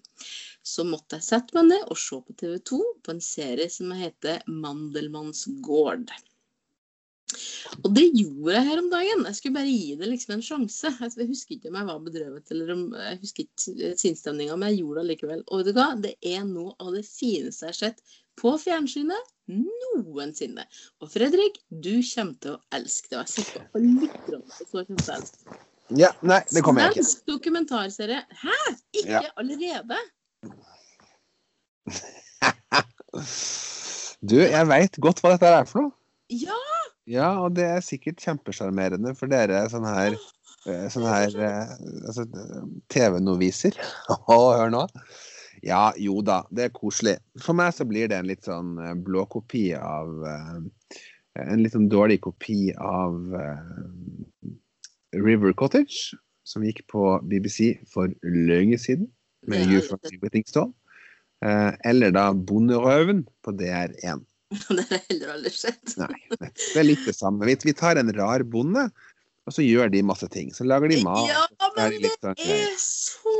[0.65, 3.93] så måtte jeg sette meg ned og se på TV 2 på en serie som
[3.93, 6.09] heter Mandelmanns gård.
[7.83, 9.23] Og det gjorde jeg her om dagen.
[9.27, 10.91] Jeg skulle bare gi det liksom en sjanse.
[11.01, 14.71] Jeg jeg husker ikke om jeg var bedrøvet eller om jeg husker ikke sinnsstemninga, men
[14.71, 15.41] jeg gjorde det likevel.
[15.47, 15.87] Og vet du hva?
[16.05, 20.65] Det er noe av det fineste jeg har sett på fjernsynet noensinne.
[21.01, 23.17] Og Fredrik, du kommer til å elske det.
[23.17, 25.59] Og jeg sitter på litt rom, så kommer til å elske det.
[26.01, 27.03] Ja, nei, det kommer jeg ikke.
[27.05, 28.21] Svensk dokumentarserie.
[28.41, 28.55] Hæ?
[29.01, 29.33] Ikke Ja.
[29.37, 29.97] allerede?
[34.25, 35.93] Du, jeg veit godt hva dette er for noe.
[36.33, 36.55] Ja!
[37.09, 40.15] Ja, og det er sikkert kjempesjarmerende for dere sånn her,
[40.89, 41.73] sånn her eh,
[42.07, 42.25] altså,
[42.93, 43.77] TV-noviser.
[44.29, 44.85] Hør nå.
[45.65, 47.15] Ja, jo da, det er koselig.
[47.41, 50.57] For meg så blir det en litt sånn eh, blå kopi av eh,
[51.41, 54.51] En litt sånn dårlig kopi av eh,
[55.19, 56.13] River Cottage,
[56.47, 59.09] som gikk på BBC for lenge siden,
[59.49, 60.71] med er- You from Whittingstall.
[61.43, 64.23] Eh, eller da Bonderøven på DR1.
[64.77, 65.95] Det har jeg heller aldri sett.
[66.01, 67.45] Nei, det er litt det samme.
[67.49, 68.87] Vi, vi tar en rar bonde,
[69.45, 70.51] og så gjør de masse ting.
[70.55, 71.29] Så lager de mat.
[71.29, 71.43] Ja,
[71.77, 73.35] men det sånn er så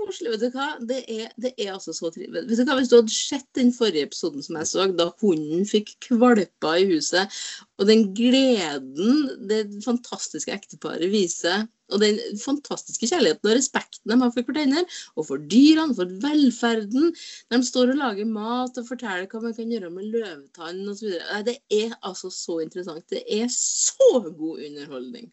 [0.00, 0.32] koselig.
[0.34, 0.68] Vet du hva?
[0.90, 2.46] Det er, det er altså så trivelig.
[2.48, 2.76] Vet du hva?
[2.78, 6.88] Hvis du hadde sett den forrige episoden som jeg så, da hunden fikk kvalper i
[6.92, 7.40] huset,
[7.80, 14.30] og den gleden det fantastiske ekteparet viser, og den fantastiske kjærligheten og respekten de har
[14.34, 14.84] for hverandre,
[15.18, 17.10] og for dyrene, for velferden
[17.50, 21.16] De står og lager mat og forteller hva man kan gjøre med løvetann osv.
[21.48, 23.08] Det er altså så interessant.
[23.10, 25.32] Det er så god underholdning.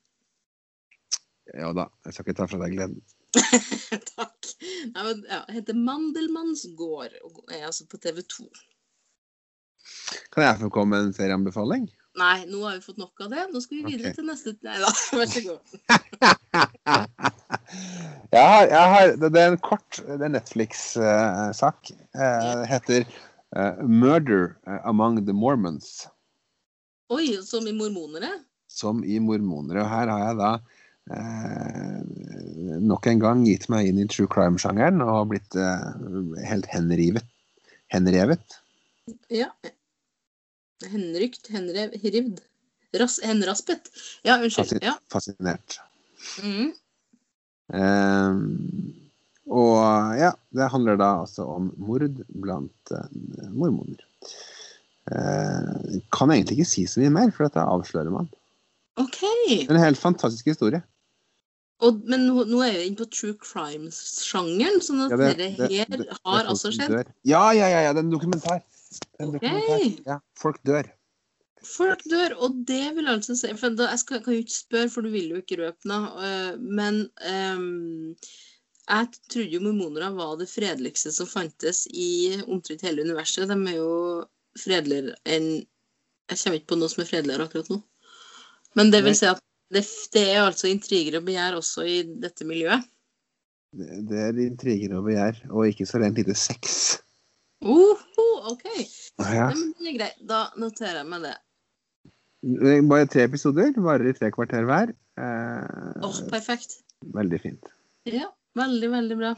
[1.56, 2.97] Ja da, jeg skal ikke ta fra deg gleden.
[4.16, 4.50] Takk.
[4.94, 8.48] Nei, men, ja, heter Mandelmanns gård og er altså på TV 2.
[10.34, 11.88] Kan jeg få komme med en serieanbefaling?
[12.18, 13.44] Nei, nå har vi fått nok av det.
[13.54, 14.18] Nå skal vi videre okay.
[14.18, 15.62] til neste Nei da, vær så god.
[18.32, 21.90] Jeg har, jeg har, det er en kort Netflix-sak.
[22.16, 24.56] Det heter eh, 'Murder
[24.88, 26.08] Among the Mormons',
[27.12, 28.34] Oi, som i mormonere?
[28.68, 29.84] som i mormonere.
[29.84, 30.52] Og her har jeg da
[31.13, 35.88] eh, nok en gang gitt meg inn i true crime-sjangeren og blitt eh,
[36.50, 37.28] helt henrivet.
[37.93, 38.60] Henrevet.
[39.34, 39.50] Ja.
[40.86, 42.41] Henrykt, henrev, rivd.
[42.98, 43.89] Ras, henraspet.
[44.28, 44.84] Ja, unnskyld.
[44.84, 44.98] Ja.
[45.12, 45.80] Fascinert.
[46.43, 46.72] Mm.
[47.74, 48.41] Eh,
[49.48, 53.17] og ja, det handler da altså om mord blant eh,
[53.56, 54.04] mormoner.
[55.12, 58.28] Eh, kan egentlig ikke si så mye mer, for dette avslører man.
[59.00, 59.63] Okay.
[59.70, 60.82] En helt fantastisk historie.
[61.86, 65.68] Og, men nå, nå er vi inne på true crimes-sjangeren, sånn at Ja, det- dere
[65.68, 67.06] det- her det- har altså skjedd.
[67.24, 68.63] Ja, ja, ja, ja, det er en dokumentar.
[69.20, 69.40] En okay.
[69.50, 70.04] dokumentar.
[70.08, 70.92] Ja, folk dør.
[71.68, 75.02] folk dør, og det vil altså si da, Jeg skal, kan jo ikke spørre, for
[75.02, 76.08] du vil jo ikke røpe noe.
[76.24, 78.16] øh, men um,
[78.88, 83.48] jeg trodde jo mormonere var det fredeligste som fantes i omtrent hele universet.
[83.50, 84.26] De er jo
[84.58, 85.66] fredeligere enn
[86.30, 87.84] Jeg kommer ikke på noe som er fredeligere akkurat nå.
[88.76, 89.40] Men det vil si at
[89.73, 92.86] det, det er altså intriger og begjær også i dette miljøet.
[93.77, 96.97] Det, det er intriger og begjær, og ikke så rent lite sex.
[97.65, 98.65] Oho, OK.
[99.19, 99.49] Ja.
[99.51, 100.19] Det er greit.
[100.30, 101.36] Da noterer jeg meg det.
[102.88, 104.93] Bare tre episoder, varer i tre kvarter hver.
[105.17, 106.80] Eh, Åh, perfekt.
[107.13, 107.71] veldig fint.
[108.08, 109.34] Ja, veldig, veldig bra.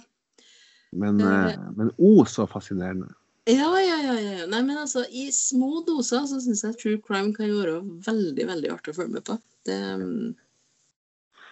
[0.91, 1.55] Men, Eh.
[1.77, 3.07] men o, oh, så fascinerende.
[3.49, 4.13] Ja, ja, ja.
[4.13, 4.31] ja.
[4.41, 4.45] ja.
[4.51, 8.71] Nei, men altså, i små doser så syns jeg true crime kan være veldig, veldig
[8.75, 9.39] artig å følge med på.
[9.69, 9.79] Det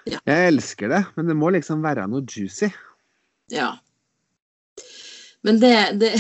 [0.07, 0.19] ja.
[0.23, 2.69] Jeg elsker det, men det må liksom være noe juicy.
[3.51, 3.73] Ja.
[5.45, 6.13] Men det, det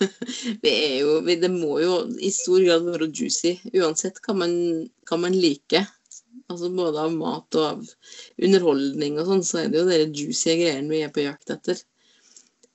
[0.64, 4.52] Vi er jo vi- Det må jo i stor grad være juicy, uansett hva man,
[5.08, 5.86] hva man liker.
[6.50, 7.86] Altså både av mat og av
[8.42, 11.78] underholdning og sånn, så er det jo de juicy greiene vi er på jakt etter.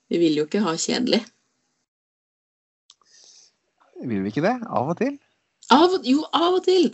[0.08, 1.20] Vi vil jo ikke ha kjedelig.
[4.06, 4.56] Vil vi ikke det?
[4.68, 5.16] Av og til?
[5.74, 6.90] Av jo, av og til.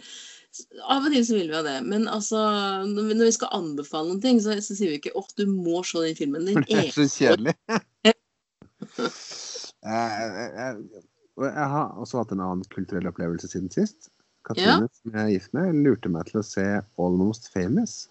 [0.82, 1.78] Av og til så vil vi ha det.
[1.88, 2.40] Men altså,
[2.88, 5.46] når vi, når vi skal anbefale noen ting, så, så sier vi ikke 'Å, du
[5.48, 6.48] må se den filmen'.
[6.48, 7.54] Den det er så kjedelig.
[7.72, 8.24] jeg,
[9.82, 11.02] jeg, jeg,
[11.46, 14.10] jeg har også hatt en annen kulturell opplevelse siden sist.
[14.44, 16.66] Katrine, som jeg er gift med, lurte meg til å se
[16.98, 18.08] 'Almost Famous'.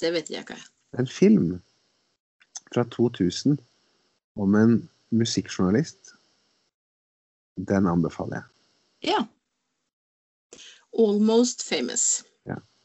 [0.00, 0.60] Det vet jeg ikke.
[0.98, 1.58] En film
[2.72, 3.58] fra 2000
[4.38, 4.78] om en
[5.10, 6.14] musikkjournalist.
[7.68, 8.46] Den anbefaler jeg.
[9.10, 9.24] Ja.
[10.98, 12.24] Almost famous.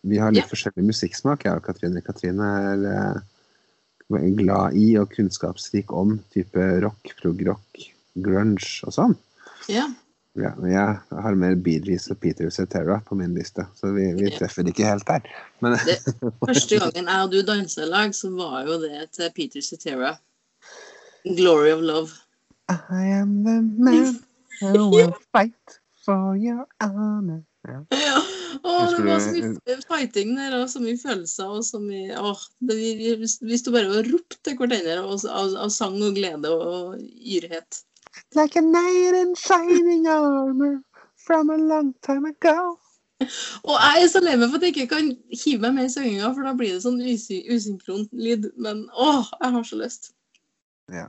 [0.04, 0.49] Vi har litt Ja.
[0.52, 2.02] forskjellig musikksmak, jeg og Katrine.
[2.04, 7.86] Katrine er eh, glad i og kunnskapsrik om type rock, prog-rock,
[8.19, 9.15] grunge og sånn.
[9.71, 9.88] Ja.
[10.36, 14.28] Ja, jeg har mer Bee Gees og Peter Cetera på min liste, så vi, vi
[14.32, 14.39] Ja.
[14.39, 15.21] treffer ikke helt der.
[15.62, 15.99] Men Det,
[16.43, 20.17] første gangen jeg og du dansa i lag, så var jo det til Peter Cetera.
[21.26, 22.19] 'Glory of Love'.
[22.67, 24.19] I am the man
[24.62, 27.43] who will fight for your honor.
[27.63, 27.80] Ja.
[27.95, 28.17] Ja.
[28.63, 32.41] Å, det var så mye fighting der, og så mye følelser, og så mye Åh,
[32.67, 35.26] det, vi, vi, sto bare og ropte til hverandre av,
[35.63, 37.80] av sang og glede og yrhet.
[38.38, 40.82] Like a night in shining armor
[41.17, 42.76] from a long time ago.
[43.63, 45.93] Og jeg er så lei meg for at jeg ikke kan hive meg med i
[45.93, 48.49] synginga, for da blir det sånn usy, usynkron lyd.
[48.60, 50.12] Men åh, jeg har så lyst.
[50.91, 51.08] Ja,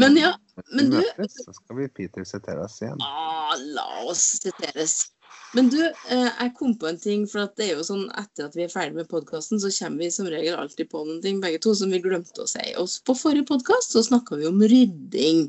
[0.00, 0.32] Men ja,
[0.72, 2.96] men du- møtes, så skal vi Peter siteres igjen.
[3.04, 5.10] Ah, la oss siteres.
[5.54, 8.48] Men du, eh, jeg kom på en ting, for at det er jo sånn etter
[8.48, 11.38] at vi er ferdig med podkasten, så kommer vi som regel alltid på noen ting,
[11.42, 12.64] begge to, som vi glemte å si.
[12.80, 15.44] Og på forrige podkast så snakka vi om rydding.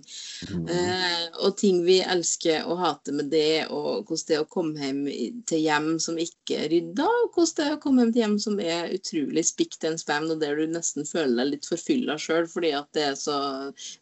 [0.52, 0.70] Mm.
[0.70, 4.86] Eh, og ting vi elsker og hater med det, og hvordan det er å komme
[4.86, 5.04] hjem
[5.50, 8.40] til hjem som ikke er rydda, og hvordan det er å komme hjem til hjem
[8.46, 12.46] som er utrolig spikt and span, og der du nesten føler deg litt forfylla sjøl
[12.50, 13.38] fordi at det er så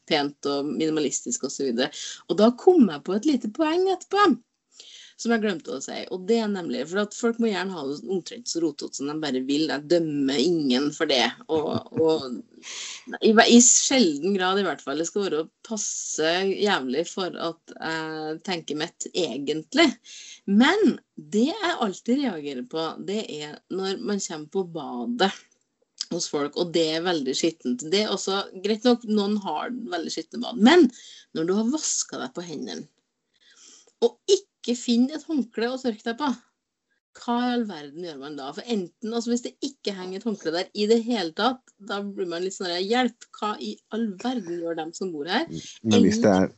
[0.09, 1.71] pent og minimalistisk osv.
[1.71, 4.33] Og, så og da kom jeg på et lite poeng etterpå.
[5.19, 5.99] Som jeg glemte å si.
[6.13, 9.11] Og det er nemlig for at folk må gjerne ha det omtrent så rotete som
[9.11, 9.67] de bare vil.
[9.69, 11.25] Jeg dømmer ingen for det.
[11.53, 14.99] Og, og i, i sjelden grad, i hvert fall.
[14.99, 19.87] Det skal være passe jævlig for at jeg tenker mitt, egentlig.
[20.49, 25.33] Men det jeg alltid reagerer på, det er når man kommer på badet
[26.13, 27.85] hos folk, og det er veldig skittent.
[27.91, 30.87] Det er også, Greit nok, noen har veldig skitne bad, men
[31.37, 32.87] når du har vaska deg på hendene,
[34.03, 36.31] og ikke finner et håndkle å tørke deg på,
[37.19, 38.49] hva i all verden gjør man da?
[38.55, 42.01] For enten, altså Hvis det ikke henger et håndkle der i det hele tatt, da
[42.01, 43.29] blir man litt sånn Hjelp!
[43.37, 45.45] Hva i all verden gjør dem som bor her?
[45.85, 46.51] Men hvis det er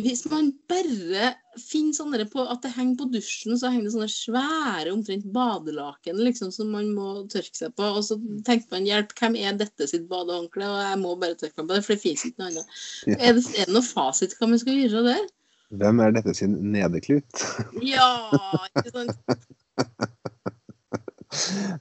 [0.00, 4.10] Hvis man bare finner sånne på at det henger på dusjen, så henger det sånne
[4.12, 7.86] svære omtrent badelaken liksom, som man må tørke seg på.
[7.96, 10.68] Og så tenker man hjelp, hvem er dette sitt badehåndkle?
[10.68, 12.76] Og jeg må bare tørke meg på det, for det fins ikke noe annet.
[13.08, 13.16] Ja.
[13.16, 15.24] Er, det, er det noe fasit hva man skal gjøre der?
[15.80, 17.44] Hvem er dette sin nedeklut?
[17.82, 18.10] Ja,
[18.70, 19.38] ikke sant?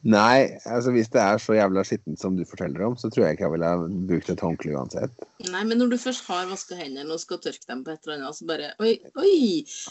[0.02, 3.38] Nei, altså hvis det er så jævla skittent som du forteller om, så tror jeg
[3.38, 5.14] ikke jeg ville ha brukt et håndkle uansett.
[5.52, 8.18] Nei, men når du først har vaska hendene og skal tørke dem på et eller
[8.20, 9.38] annet, så bare Oi, oi!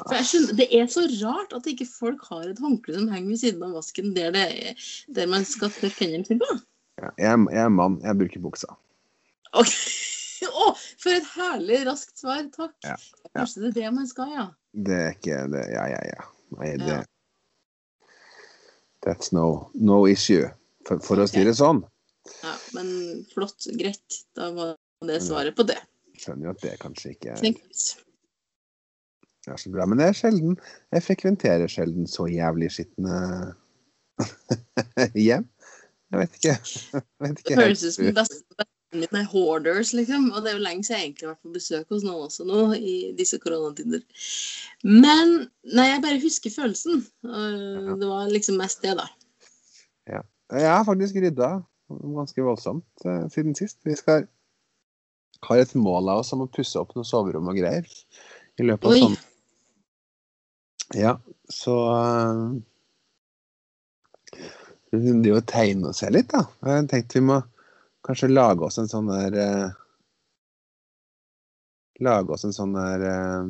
[0.00, 3.34] For jeg skjønner, Det er så rart at ikke folk har et håndkle som henger
[3.34, 6.58] ved siden av vasken der, det er, der man skal tørke hendene sine på.
[7.00, 8.74] Ja, jeg, jeg er mann, jeg bruker buksa.
[9.52, 9.76] Ok.
[10.42, 12.44] Å, for et herlig raskt svar.
[12.54, 12.74] Takk.
[12.86, 12.96] Ja,
[13.36, 14.46] Kanskje det er det man skal, ja.
[14.72, 16.28] Det er ikke det Ja, ja, ja.
[16.58, 17.00] Nei, det Ja.
[19.02, 20.46] That's no, no issue,
[20.86, 21.82] for, for å si det sånn.
[22.44, 22.52] ja.
[22.76, 22.86] Men
[23.32, 23.66] flott.
[23.78, 24.22] Greit.
[24.38, 24.76] Da var
[25.08, 25.80] det svaret på det.
[26.22, 27.42] Skjønner jo at det kanskje ikke er.
[29.42, 30.54] Det er så bra, men det er sjelden.
[30.94, 33.16] Jeg frekventerer sjelden så jævlig skitne
[35.26, 35.48] hjem.
[36.12, 36.54] Jeg vet ikke.
[36.94, 40.30] Jeg vet ikke Det høres ut som bestevennen min er hoarders, liksom.
[40.32, 42.46] Og det er jo lenge siden jeg egentlig har vært på besøk hos noen også
[42.48, 44.04] nå, i disse koronatider.
[44.84, 45.34] Men
[45.72, 47.04] Nei, jeg bare husker følelsen.
[47.22, 49.08] Det var liksom mest det, da.
[50.10, 50.22] Ja.
[50.52, 51.54] Jeg har faktisk rydda
[51.88, 53.78] ganske voldsomt eh, siden sist.
[53.88, 54.26] Vi skal
[55.48, 57.86] har et mål av oss om å pusse opp noen soverom og greier
[58.60, 59.28] i løpet av sommeren.
[60.92, 61.16] Ja,
[61.48, 61.76] så
[64.92, 66.44] Det å tegne og se litt, da.
[66.68, 67.38] Jeg tenkte vi må
[68.06, 69.70] kanskje lage oss en sånn der eh,
[72.02, 73.42] Lage oss en sånn der eh,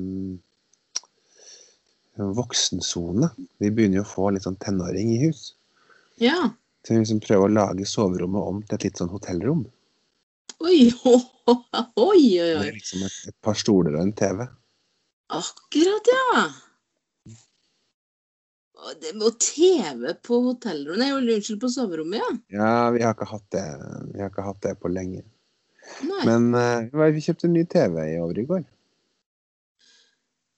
[2.37, 3.31] voksensone.
[3.63, 5.55] Vi begynner jo å få litt sånn tenåring i hus.
[6.21, 6.51] Ja.
[6.85, 9.63] Så vi liksom prøver å lage soverommet om til et litt sånn hotellrom.
[10.61, 11.23] Oi, oi,
[11.97, 12.19] oi.
[12.43, 12.51] oi.
[12.59, 14.45] Med liksom et, et par stoler og en TV.
[15.33, 16.45] Akkurat, ja.
[18.83, 22.31] Og det med TV på hotellrommet Nei, unnskyld, på soverommet, ja.
[22.57, 23.63] Ja, vi har ikke hatt det,
[24.11, 25.23] vi har ikke hatt det på lenge.
[26.07, 26.23] Nei.
[26.27, 28.65] Men uh, vi kjøpte en ny TV i over i går.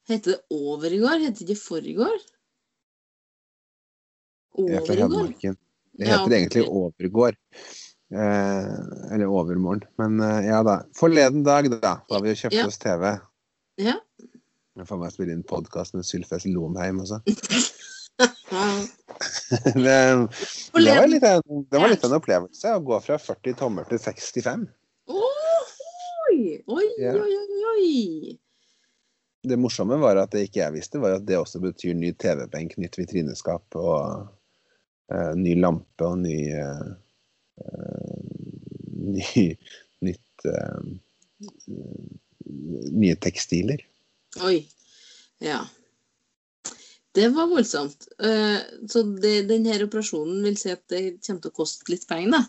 [0.09, 1.21] Heter det over i går?
[1.25, 2.17] Heter det ikke for i går?
[4.55, 5.33] Er Over i går?
[5.43, 6.33] Det Ja, heter ok.
[6.33, 7.37] egentlig overgård.
[8.15, 9.85] Eh, eller overmorgen.
[9.99, 10.81] Men eh, ja da.
[10.95, 12.67] Forleden dag, da, da vi kjøpte Ja.
[12.69, 13.05] oss TV.
[13.83, 13.97] Ja.
[14.77, 17.21] Jeg får meg spille inn podkast med Sylfest Lomheim også.
[19.75, 20.29] Det,
[20.75, 21.23] det, var litt,
[21.71, 24.65] det var litt av en opplevelse å gå fra 40 tommer til 65.
[25.15, 27.37] Oi, oi, oi,
[27.71, 28.39] oi.
[29.45, 32.79] Det morsomme var at det ikke jeg visste, var at det også betyr ny TV-benk,
[32.81, 34.29] nytt vitrineskap og
[35.13, 36.93] uh, ny lampe og ny eh,
[39.15, 39.49] ny,
[40.09, 40.81] nytt uh,
[42.95, 43.81] Nye tekstiler.
[44.45, 44.59] Oi.
[45.43, 45.65] Ja.
[47.15, 48.09] Det var voldsomt.
[48.19, 48.59] Eh,
[48.91, 52.43] Så det, denne operasjonen vil si at det kommer til å koste litt penger, da?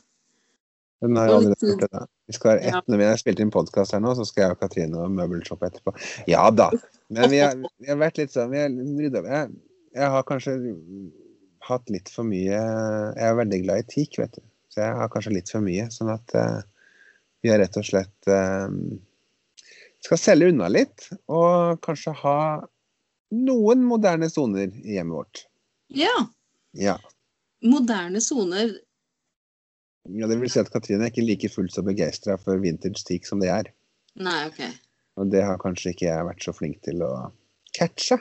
[1.06, 2.06] Den har Og litt gjort det, da.
[2.25, 2.80] Vi skal, Ja.
[2.80, 5.12] et, når vi har spilt inn podkast her nå, så skal jeg og Katrine og
[5.13, 5.93] møbelshoppe etterpå.
[6.28, 6.71] Ja da.
[7.13, 9.21] Men vi har, vi har vært litt sånn vi har rydda.
[9.30, 9.51] Jeg,
[9.93, 10.56] jeg har kanskje
[11.65, 14.41] hatt litt for mye Jeg er veldig glad i teak, vet du.
[14.73, 15.86] Så jeg har kanskje litt for mye.
[15.93, 16.62] Sånn at uh,
[17.45, 18.67] vi har rett og slett uh,
[20.06, 22.38] skal selge unna litt, og kanskje ha
[23.36, 25.43] noen moderne soner i hjemmet vårt.
[25.93, 26.13] Ja.
[26.78, 26.98] Ja.
[27.65, 28.76] Moderne soner.
[30.10, 30.28] ja.
[30.30, 33.41] Det vil si at Katrine er ikke like fullt så begeistra for vintage teak som
[33.43, 33.71] det er.
[34.15, 34.62] Nei, OK.
[35.19, 37.12] Og det har kanskje ikke jeg vært så flink til å
[37.76, 38.19] catche.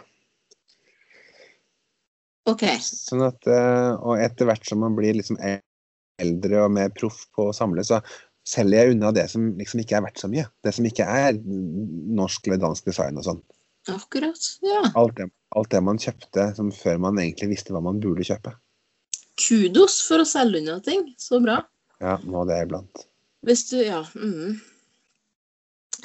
[2.50, 2.64] OK.
[2.84, 7.48] Sånn at, eh, og etter hvert som man blir liksom eldre og mer proff på
[7.48, 8.00] å samle, så
[8.44, 10.44] selger jeg unna det som liksom ikke er verdt så mye.
[10.64, 13.40] Det som ikke er norsk eller dansk design og sånn.
[13.92, 14.50] Akkurat.
[14.64, 14.82] Ja.
[14.94, 18.54] Alt det, alt det man kjøpte som før man egentlig visste hva man burde kjøpe.
[19.40, 21.08] Kudos for å selge unna ting.
[21.20, 21.60] Så bra.
[22.02, 23.08] Ja, må det iblant.
[23.44, 24.04] Hvis du Ja.
[24.14, 24.60] Mm.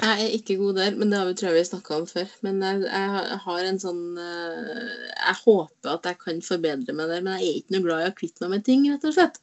[0.00, 2.28] Jeg er ikke god der, men det har vi tror jeg vi snakka om før.
[2.46, 7.24] Men jeg, jeg har en sånn eh, Jeg håper at jeg kan forbedre meg der,
[7.26, 9.40] men jeg er ikke noe glad i å kvitte meg med ting, rett og slett.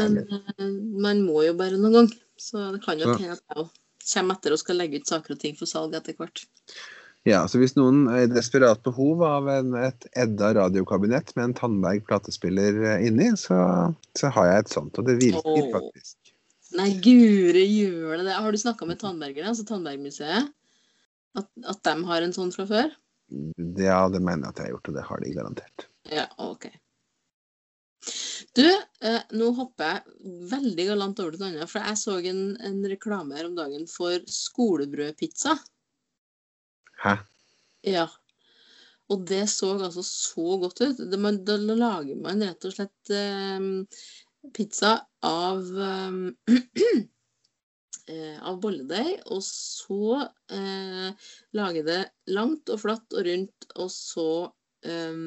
[0.00, 0.70] Men eh,
[1.04, 2.08] man må jo bare noen gang.
[2.40, 3.68] Så det kan jo hende at jeg
[4.14, 6.46] kommer etter og skal legge ut saker og ting for salg etter hvert.
[7.26, 11.56] Ja, så hvis noen er i desperat behov av en, et Edda radiokabinett med en
[11.58, 13.58] Tandberg platespiller eh, inni, så,
[14.18, 15.72] så har jeg et sånt, og det virker Åh.
[15.74, 16.32] faktisk.
[16.76, 18.30] Nei, gure det.
[18.30, 20.54] Har du snakka med Tandbergerne, altså Tandbergmuseet?
[21.36, 22.94] At, at de har en sånn fra før?
[23.76, 25.86] Ja, det mener jeg at jeg har gjort, og det har de garantert.
[26.10, 26.70] Ja, OK.
[28.56, 31.70] Du, eh, nå hopper jeg veldig galant over til noe annet.
[31.70, 35.56] For jeg så en, en reklame her om dagen for skolebrødpizza.
[37.06, 37.16] Hæ?
[37.86, 38.06] Ja.
[39.12, 41.02] Og det så altså så godt ut.
[41.10, 43.68] Da lager man rett og slett eh,
[44.56, 46.16] pizza av eh,
[48.10, 52.00] eh, av bolledeig, og så eh, lage det
[52.34, 54.28] langt og flatt og rundt, og så
[54.86, 55.22] eh,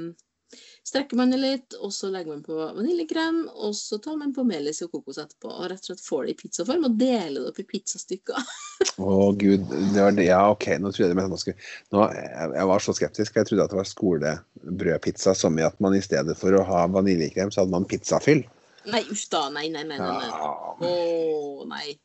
[0.86, 4.46] strekker man det litt, og så legger man på vaniljekrem, og så tar man på
[4.48, 7.52] melis og kokos etterpå, og rett og slett får det i pizzaform, og deler det
[7.52, 8.52] opp i pizzastykker.
[9.10, 10.28] Å gud, det var det.
[10.30, 11.58] Ja, OK, nå trodde jeg det skulle
[11.96, 13.40] nå, jeg, jeg var så skeptisk.
[13.40, 16.86] Jeg trodde at det var skolebrødpizza, som i at man i stedet for å ha
[16.92, 18.46] vaniljekrem, så hadde man pizzafyll.
[18.90, 20.14] Nei, uff da, nei, nei, nei, nei.
[20.24, 20.90] nei.
[20.90, 21.98] Å, nei.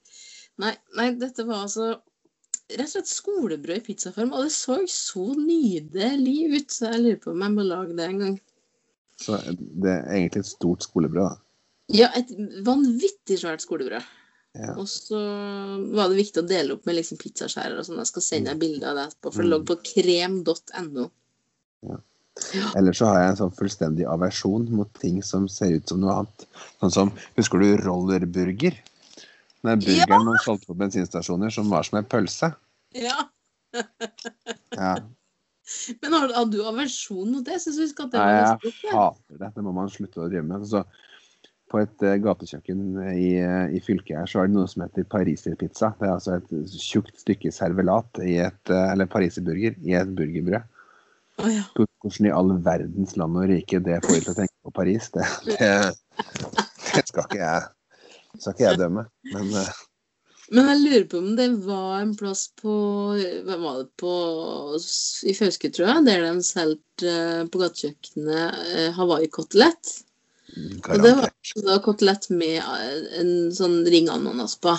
[0.63, 0.75] nei.
[0.99, 1.95] Nei, dette var altså
[2.73, 7.23] rett og slett skolebrød i pizzaform, og det så så nydelig ut, så jeg lurer
[7.23, 8.37] på om jeg må lage det en gang.
[9.21, 11.41] Så det er egentlig et stort skolebrød, da.
[11.93, 12.31] Ja, et
[12.65, 14.07] vanvittig svært skolebrød.
[14.55, 14.73] Ja.
[14.79, 15.19] Og så
[15.99, 17.99] var det viktig å dele opp med liksom pizzaskjærer og sånn.
[18.01, 19.67] Jeg skal sende deg bilde av det etterpå, for det lå Mm.
[19.69, 21.07] på krem.no.
[22.75, 26.17] Ellers så har jeg en sånn fullstendig aversjon mot ting som ser ut som noe
[26.21, 26.47] annet.
[26.81, 28.75] Sånn som, husker du rollerburger?
[29.65, 32.53] Den burgeren man solgte på bensinstasjoner som var som en pølse.
[32.97, 33.29] Ja.
[34.75, 34.97] Ja.
[36.03, 37.61] Men har, har du aversjon mot det?
[37.63, 39.51] Syns du ikke at det Nei, jeg hater det.
[39.55, 40.67] Det må man slutte å drive med.
[40.69, 40.83] Så,
[41.73, 42.83] på et uh, gatekjøkken
[43.15, 45.93] i, eh, i fylket her så er det noe som heter pariserpizza.
[46.01, 50.69] Det er altså et tjukt stykke servelat i et, uh, eller pariserburger i et burgerbrød.
[51.41, 51.65] Oh, ja.
[51.79, 55.25] Hvordan i all verdens land og rike det får til å tenke på Paris, det,
[55.49, 55.73] det,
[56.93, 57.65] det skal ikke jeg
[58.39, 59.05] skal ikke jeg dømme.
[59.33, 59.83] Men eh,
[60.55, 62.73] Men jeg lurer på om det var en plass på
[63.17, 64.15] Hvem var det på
[65.31, 69.95] I Fauske, tror jeg, der de solgte eh, på gatekjøkkenet eh, Hawaii-kotelett.
[70.55, 71.31] Og det var,
[71.67, 72.61] da kotelett med
[73.19, 74.77] en sånn ring ananas på.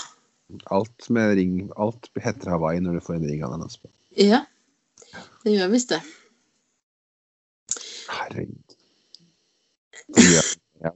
[0.71, 3.89] Alt med ring Alt heter Hawaii når du får en ring ananas på.
[4.15, 4.43] Ja,
[5.43, 6.03] det gjør visst det.
[8.11, 8.77] Herregud.
[10.15, 10.45] Ja.
[10.85, 10.91] Ja.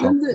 [0.00, 0.28] Men du,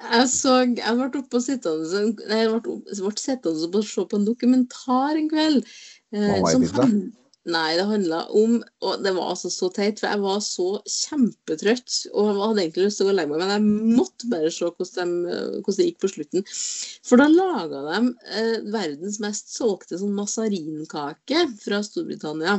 [0.00, 4.20] jeg så Jeg ble oppe og sittende Nei, jeg ble, ble sittende og se på
[4.20, 5.64] en dokumentar en kveld.
[6.16, 7.10] Eh, som hand-
[7.48, 11.94] Nei, det handla om Og det var altså så teit, for jeg var så kjempetrøtt.
[12.12, 14.50] Og jeg hadde egentlig lyst til å gå og legge meg, men jeg måtte bare
[14.52, 16.44] se hvordan, de, hvordan det gikk på slutten.
[17.08, 18.02] For da laga de
[18.36, 22.58] eh, verdens mest solgte sånn massarinkake fra Storbritannia.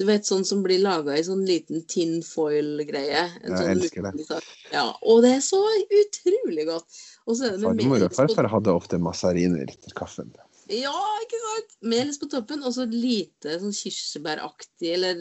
[0.00, 3.24] Du vet sånn som blir laga i sånn liten tinfoil-greie.
[3.36, 4.38] Jeg sånn elsker det.
[4.72, 7.00] Ja, og det er så utrolig godt.
[7.28, 10.32] Og så er det med Farmor og farfar hadde ofte masariner til kaffen.
[10.72, 10.94] ja,
[11.26, 11.76] ikke sant?
[11.92, 15.20] melis på toppen, og så lite sånn kirsebæraktig, eller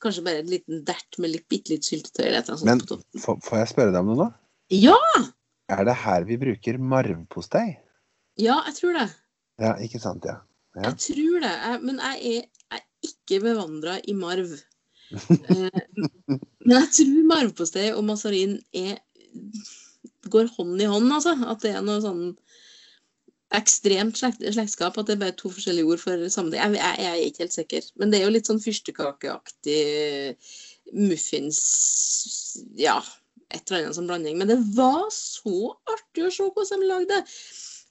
[0.00, 2.92] kanskje bare en liten dert med litt, bitte litt syltetøy eller et eller Men på
[2.94, 3.20] toppen.
[3.20, 4.32] får får jeg spørre deg om noe nå?
[4.72, 5.00] Ja!
[5.76, 7.66] Er det her vi bruker marvpostei?
[8.40, 9.08] Ja, jeg tror det.
[9.60, 10.40] Ja, ikke sant, ja.
[10.76, 10.90] Ja.
[10.90, 11.52] Jeg tror det.
[11.52, 12.55] Jeg, men jeg er
[13.06, 14.52] ikke bevandra i marv.
[15.12, 15.82] Eh,
[16.66, 18.58] men jeg tror marvpostei og mazarin
[20.32, 21.36] går hånd i hånd, altså.
[21.46, 22.24] At det er noe sånn
[23.56, 24.98] ekstremt slekt, slektskap.
[24.98, 26.62] At det er bare to forskjellige ord for samme ting.
[26.62, 27.92] Jeg, jeg, jeg er ikke helt sikker.
[28.00, 29.78] Men det er jo litt sånn fyrstekakeaktig
[30.96, 31.60] muffins
[32.78, 33.00] Ja,
[33.54, 34.40] et eller annet som blanding.
[34.40, 37.22] Men det var så artig å se hvordan de lagde det.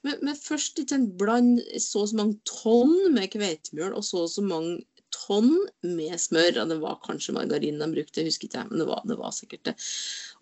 [0.06, 4.30] Men, først ikke en bland så og så mange tonn med kveitemjøl og så og
[4.30, 4.76] så mange
[5.16, 5.50] tonn
[5.96, 6.62] med smør.
[6.62, 9.64] Og det var kanskje margarin de brukte, ikke jeg, men det var, det var sikkert
[9.70, 9.76] det.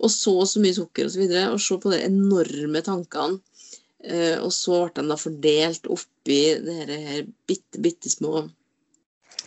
[0.02, 1.08] Og så så mye sukker osv.
[1.08, 3.40] Og, så videre, og se på de enorme tankene.
[4.04, 8.44] Eh, og så ble de da fordelt oppi de her, her bitte, bitte små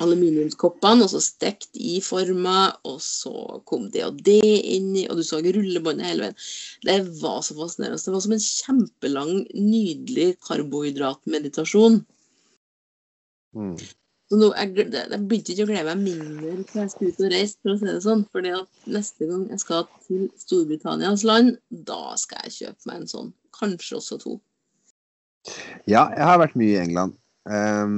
[0.03, 5.23] aluminiumskoppene, og så stekt i forma, og så kom det og det inni, og du
[5.25, 6.41] så rullebåndet hele veien.
[6.85, 8.01] Det var så fascinerende.
[8.03, 12.01] Det var som en kjempelang, nydelig karbohydratmeditasjon.
[13.57, 13.77] Mm.
[14.27, 17.31] Så nå, jeg, jeg begynte ikke å glede meg mindre til jeg skulle ut og
[17.31, 18.25] reise, for å si det sånn.
[18.35, 21.55] fordi at neste gang jeg skal til Storbritannias land,
[21.87, 23.31] da skal jeg kjøpe meg en sånn.
[23.55, 24.35] Kanskje også to.
[25.87, 27.15] Ja, jeg har vært mye i England.
[27.47, 27.97] Um,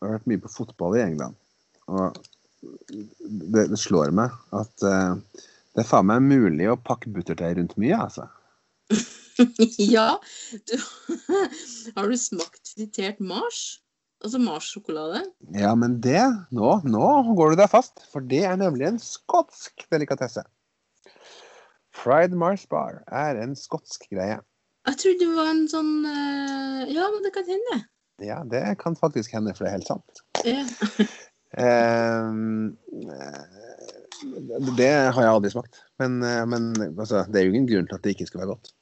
[0.00, 1.38] jeg har vært mye på fotball i England.
[1.92, 2.18] Og
[3.22, 5.14] det, det slår meg at uh,
[5.72, 8.26] det er faen meg mulig å pakke butterdeig rundt mye, altså.
[9.94, 10.18] ja,
[10.68, 10.74] du,
[11.96, 13.81] har du smakt fritert Mars?
[14.22, 15.24] Altså Mars-sjokolade?
[15.58, 16.22] Ja, men det
[16.54, 20.44] Nå, nå går du deg fast, for det er nemlig en skotsk delikatesse.
[21.92, 24.38] Fried Mars Bar er en skotsk greie.
[24.88, 27.82] Jeg trodde det var en sånn eh, Ja, men det kan hende.
[28.22, 30.24] Ja, det kan faktisk hende, for det er helt sant.
[30.46, 30.62] Ja.
[31.60, 32.76] Ehm,
[33.12, 35.82] eh, det har jeg aldri smakt.
[36.00, 38.54] Men, eh, men altså, det er jo ingen grunn til at det ikke skal være
[38.54, 38.72] godt.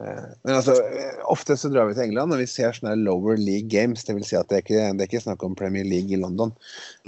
[0.00, 3.36] Eh, Men altså, eh, ofte så drar vi til England og vi ser sånne lower
[3.40, 4.04] league games.
[4.06, 6.20] Det vil si at det er ikke, det er ikke snakk om Premier League i
[6.20, 6.52] London.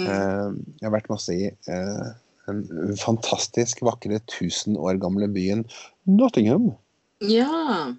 [0.01, 0.07] Mm.
[0.09, 0.49] Eh,
[0.81, 1.51] Jeg har vært masse i
[2.51, 5.63] den fantastisk vakre 1000 år gamle byen
[6.11, 6.73] Nottingham.
[7.23, 7.95] ja.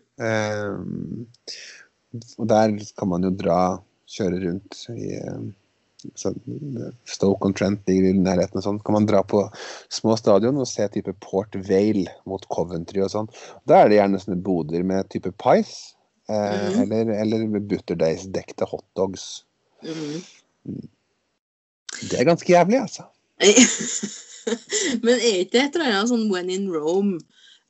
[2.36, 3.60] Og der kan man jo dra,
[4.12, 5.22] kjøre rundt i
[6.16, 6.32] så,
[7.06, 8.80] Stoke on Trent ligger i nærheten og sånn.
[8.86, 9.44] Kan man dra på
[9.94, 13.30] små stadion og se type Port Vale mot Coventry og sånn.
[13.70, 15.94] Da er det gjerne sånne boder med type pies.
[16.30, 16.82] Eh, Mhm.
[16.86, 19.44] eller, eller butterdeigsdekte hotdogs.
[19.84, 20.22] Mm.
[22.10, 23.04] Det er ganske jævlig, altså.
[25.04, 27.20] Men er ikke det et eller annet sånn when in Rome,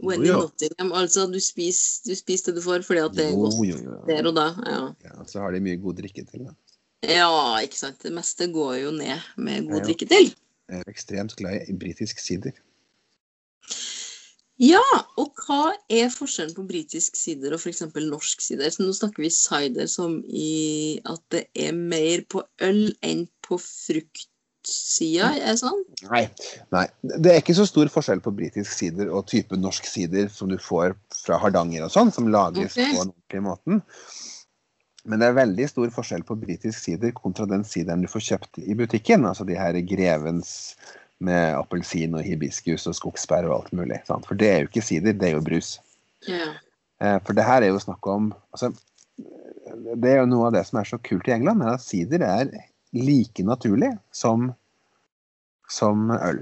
[0.02, 0.46] when Jo, in.
[0.46, 0.92] Nottingham?
[0.98, 3.98] Altså du spiser, du spiser det du får fordi at det er godt jo.
[4.08, 4.46] der og da.
[4.68, 4.80] Ja.
[5.08, 6.46] Ja, så har de mye god drikke til.
[6.48, 6.54] Da.
[7.02, 7.32] Ja,
[7.66, 8.02] ikke sant.
[8.04, 10.34] Det meste går jo ned med god drikke til.
[10.72, 12.54] Jeg er ekstremt glad i britisk sider.
[14.62, 14.84] Ja,
[15.18, 17.82] og hva er forskjellen på britisk sider og f.eks.
[17.98, 18.70] norsk sider?
[18.70, 23.58] Så nå snakker vi cider som i at det er mer på øl enn på
[23.58, 25.82] fruktsida, er det sånn?
[26.12, 26.28] Nei,
[26.76, 26.86] nei.
[27.02, 30.60] Det er ikke så stor forskjell på britisk sider og type norsk sider som du
[30.62, 30.94] får
[31.24, 32.94] fra Hardanger og sånn, som lages okay.
[32.94, 33.82] på den ordentlige måten.
[35.10, 38.60] Men det er veldig stor forskjell på britisk sider kontra den sideren du får kjøpt
[38.62, 39.26] i butikken.
[39.26, 40.76] Altså de her Grevens
[41.22, 44.02] med appelsin og hibiskus og skogsbær og alt mulig.
[44.08, 44.28] Sant?
[44.30, 45.76] For det er jo ikke sider, det er jo brus.
[46.30, 46.54] Ja.
[47.02, 48.72] Eh, For det her er jo snakk om altså,
[49.72, 52.26] Det er jo noe av det som er så kult i England, er at sider
[52.26, 52.50] er
[52.98, 54.50] like naturlig som,
[55.70, 56.42] som øl.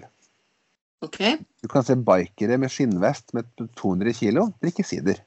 [1.06, 1.38] Okay.
[1.62, 5.20] Du kan se bikere med skinnvest med 200 kilo drikke sider.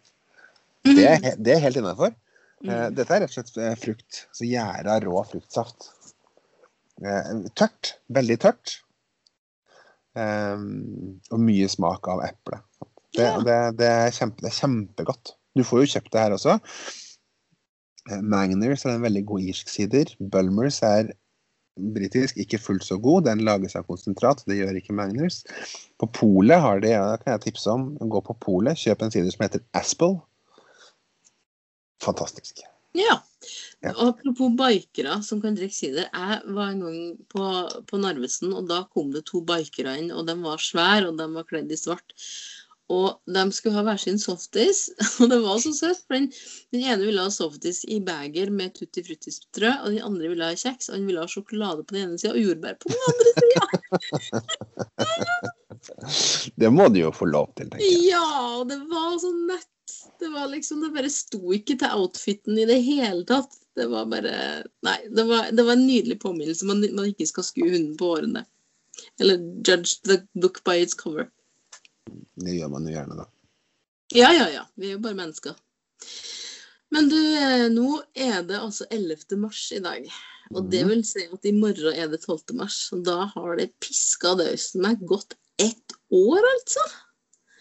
[0.85, 2.11] Det er, det er helt innafor.
[2.63, 2.95] Mm.
[2.95, 4.23] Dette er rett og slett eh, frukt.
[4.37, 5.91] Så gjæra rå fruktsaft.
[7.03, 7.97] Eh, Tørt.
[8.15, 8.77] Veldig tørt.
[10.19, 10.67] Eh,
[11.33, 12.61] og mye smak av eple.
[13.13, 13.39] Det, Ja.
[13.45, 15.35] det, det, er kjempe, det er kjempegodt.
[15.59, 16.55] Du får jo kjøpt det her også.
[18.11, 20.15] Eh, Magners er en veldig god irsk sider.
[20.21, 21.11] Bulmers er
[21.93, 23.27] britisk, ikke fullt så god.
[23.27, 25.43] Den lages av konsentrat, det gjør ikke Magners.
[26.01, 29.15] På polet har de, ja, det kan jeg tipse om, gå på polet, kjøp en
[29.15, 30.19] sider som heter Aspel.
[32.03, 32.63] Fantastisk.
[32.93, 33.23] Ja.
[33.81, 33.93] Ja.
[33.97, 36.09] Apropos bikere som kan drikke sider.
[36.13, 36.99] Jeg var en gang
[37.33, 37.47] på,
[37.89, 41.27] på Narvesen, og da kom det to bikere inn, og de var svære, og de
[41.35, 42.15] var kledd i svart.
[42.93, 44.85] Og de skulle ha hver sin softis,
[45.23, 46.05] og det var så søtt.
[46.05, 46.29] For den,
[46.75, 50.59] den ene ville ha softis i beger med tutti frutti-strø, og den andre ville ha
[50.59, 53.31] kjeks, og den ville ha sjokolade på den ene sida og jordbær på den andre
[53.41, 53.63] sida.
[56.57, 58.13] Det må du jo få lov til, tenker jeg.
[58.13, 58.27] Ja,
[58.61, 59.69] og det var så nett.
[60.23, 63.57] Det var liksom, det bare sto ikke til outfiten i det hele tatt.
[63.75, 64.35] Det var bare
[64.87, 66.67] Nei, det var, det var en nydelig påminnelse.
[66.69, 68.45] Man, man ikke skal skue hunden på årene.
[69.19, 71.27] Eller judge the book by its cover.
[72.39, 73.27] Det gjør man jo gjerne, da.
[74.15, 74.65] Ja, ja, ja.
[74.77, 75.57] Vi er jo bare mennesker.
[76.93, 79.39] Men du, eh, nå er det altså 11.
[79.41, 80.05] mars i dag.
[80.53, 80.89] Og det Mhm.
[80.91, 82.53] vil si at i morgen er det 12.
[82.55, 82.91] mars.
[82.93, 86.85] Og da har det piska dausen meg gått ett år, altså.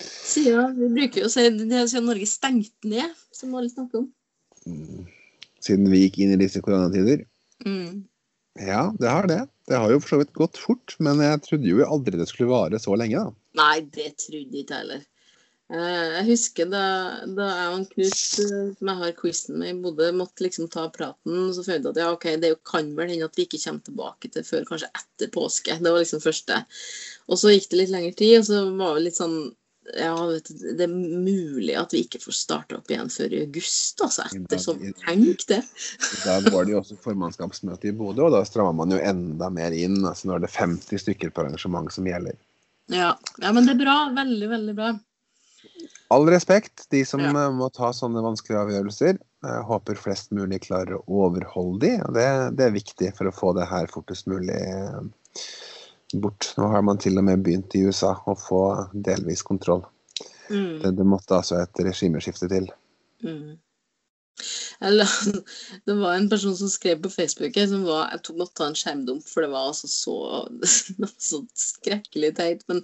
[0.06, 4.08] Siden, vi bruker jo å si det siden Norge stengte ned, som alle snakker om.
[4.68, 5.06] Mm.
[5.62, 7.26] Siden vi gikk inn i disse koronatider.
[7.66, 8.04] Mm.
[8.60, 9.44] Ja, det har det.
[9.70, 12.52] Det har jo for så vidt gått fort, men jeg trodde jo aldri det skulle
[12.52, 13.36] vare så lenge, da.
[13.62, 15.06] Nei, det trodde ikke jeg heller.
[15.72, 16.84] Eh, Jeg husker da,
[17.32, 20.90] da jeg og Knut, eh, som jeg har quizen med i Bodø, måtte liksom ta
[20.92, 23.62] praten, Og så følte jeg at ja, ok, det kan vel hende at vi ikke
[23.64, 25.78] kommer tilbake til før kanskje etter påske.
[25.80, 26.60] Det var liksom første.
[27.32, 29.38] Og så gikk det litt lengre tid, og så var det litt sånn
[29.98, 33.42] ja, vet du, det er mulig at vi ikke får starta opp igjen før i
[33.48, 34.28] august, altså.
[34.38, 35.62] Etter sånn, tenk det.
[36.24, 39.74] Da var det jo også formannskapsmøte i Bodø, og da stramma man jo enda mer
[39.76, 39.98] inn.
[40.06, 42.38] altså Nå er det 50 stykker på arrangement som gjelder.
[42.92, 43.16] Ja.
[43.42, 43.98] ja, men det er bra.
[44.16, 44.92] Veldig, veldig bra.
[46.12, 47.32] All respekt, de som Ja.
[47.32, 49.20] eh, må ta sånne vanskelige avgjørelser.
[49.42, 52.26] Jeg håper flest mulig klarer å overholde de, det,
[52.60, 55.00] det er viktig for å få det her fortest mulig eh,
[56.20, 56.52] bort.
[56.58, 58.62] Nå har man til og med begynt i USA å få
[58.94, 59.84] delvis kontroll.
[60.52, 60.82] Mm.
[60.82, 62.68] Det, det måtte altså et regimeskifte til.
[63.24, 63.60] Mm.
[64.82, 65.10] Eller,
[65.86, 68.78] det var en person som skrev på Facebook som var, jeg tok, måtte ta en
[68.78, 70.18] skjermdump, for det var altså så,
[71.30, 72.66] så skrekkelig teit.
[72.72, 72.82] Men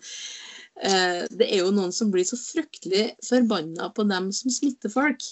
[0.81, 5.25] eh, det er jo noen som blir så fryktelig forbanna på dem som smitter folk.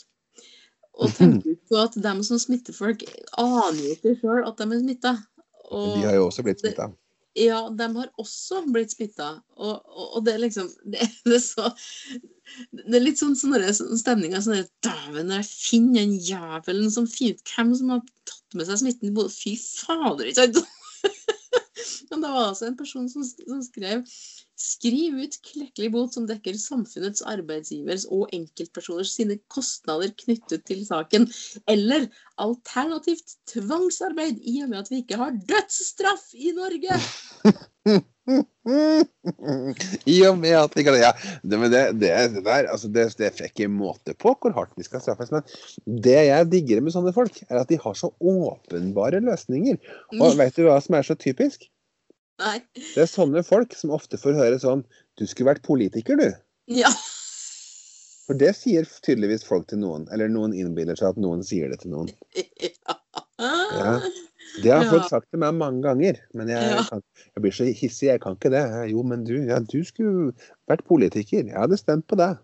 [0.96, 3.06] Og tenker ut på at dem som smitter folk,
[3.38, 5.18] aner jo ikke sjøl at de er smitta.
[5.66, 6.92] De har jo også blitt smitta.
[7.36, 9.34] Ja, de har også blitt smitta.
[9.60, 11.72] Og, og, og det er liksom det, det er så
[12.72, 16.94] Det er litt sånn sånne sånne stemninger sånn der, Dæven, når jeg finner den jævelen
[16.94, 20.62] som finner ut hvem som har tatt med seg smitten Fy fader, ikke sant?
[22.10, 24.06] Men det var altså en person som, som skrev
[24.56, 31.28] Skriv ut klekkelig bot som dekker samfunnets, arbeidsgivers og enkeltpersoners sine kostnader knyttet til saken.
[31.68, 32.08] Eller
[32.42, 37.00] alternativt tvangsarbeid, i og med at vi ikke har dødsstraff i Norge.
[40.10, 41.12] I og med at vi kan Ja,
[41.44, 42.10] det, men det, det,
[42.46, 45.32] der, altså det, det er ikke måte på hvor hardt vi skal straffes.
[45.36, 45.44] Men
[46.08, 49.78] det jeg digger med sånne folk, er at de har så åpenbare løsninger.
[50.18, 51.68] Og vet du hva som er så typisk?
[52.42, 52.58] Nei.
[52.76, 54.82] Det er sånne folk som ofte får høre sånn
[55.16, 56.34] Du skulle vært politiker, du.
[56.76, 56.90] Ja.
[58.26, 60.08] For det sier tydeligvis folk til noen.
[60.12, 62.10] Eller noen innbiller seg at noen sier det til noen.
[62.36, 62.96] ja.
[63.40, 64.00] Ja.
[64.64, 66.20] Det har folk sagt til meg mange ganger.
[66.34, 66.84] Men jeg, Ja.
[66.90, 67.02] kan,
[67.36, 68.64] jeg blir så hissig, jeg kan ikke det.
[68.92, 70.32] Jo, men du, ja, du skulle
[70.72, 71.44] vært politiker.
[71.46, 72.38] Jeg hadde stemt på deg.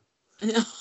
[0.54, 0.64] ja.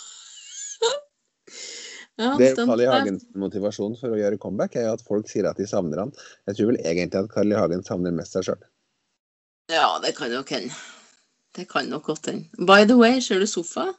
[2.21, 2.87] Ja, Det er Carl I.
[2.91, 6.11] Hagens motivasjon for å gjøre comeback, er jo at folk sier at de savner han.
[6.51, 7.57] Jeg tror vel egentlig at Carl I.
[7.57, 8.61] Hagen savner mest seg sjøl.
[9.71, 10.75] Ja, det kan nok hende.
[11.57, 12.49] Det kan nok godt hende.
[12.59, 13.91] By the way, ser du sofa?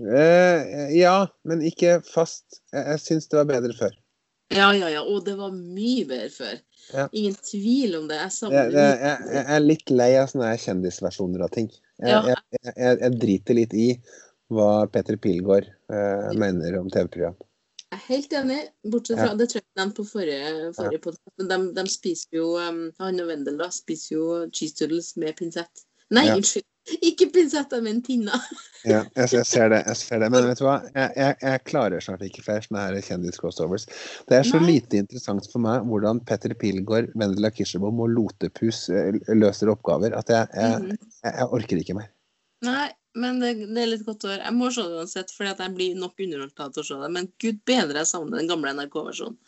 [0.00, 2.62] Eh, ja, men ikke fast.
[2.72, 3.94] Jeg, jeg syns det var bedre før.
[4.52, 5.02] Ja, ja, ja.
[5.04, 6.58] Og det var mye bedre før.
[6.92, 7.06] Ja.
[7.12, 8.18] Ingen tvil om det.
[8.18, 11.70] Jeg Jeg, jeg, jeg, er litt lei av sånne kjendisversjoner av ting.
[12.02, 12.34] Jeg,
[12.76, 13.08] Ja.
[13.22, 13.88] driter litt i
[14.52, 17.36] hva Petter Pilgaard eh, mener om TV-program.
[17.92, 19.36] Jeg er helt enig, bortsett fra Ja.
[19.36, 23.20] Det tror jeg de på forrige, forrige podcast, men de, de spiser jo um, Han
[23.20, 25.84] og Wendel da, spiser jo cheese doodles med pinsett.
[26.12, 26.36] Nei, Ja.
[26.40, 26.64] unnskyld!
[27.06, 28.40] Ikke pinsett, men pinner.
[28.84, 29.84] Ja, jeg, jeg ser det.
[29.86, 30.30] jeg ser det.
[30.34, 30.78] Men vet du hva?
[30.96, 33.84] Jeg, jeg, jeg klarer snart ikke flere sånne her kjendis-crossovers.
[34.26, 34.72] Det er så Nei.
[34.72, 40.32] lite interessant for meg hvordan Petter Pilgaard, Vendela Kirsebom og Lotepus eh, løser oppgaver at
[40.34, 40.96] jeg, Mhm.
[41.22, 42.10] jeg, jeg orker ikke mer.
[42.66, 44.44] Nei, men det, det er litt godt å høre.
[44.46, 47.10] Jeg må se det uansett, fordi jeg blir nok underholdt av å se det.
[47.12, 49.38] Men gud bedre, jeg savner den gamle NRK-versjonen.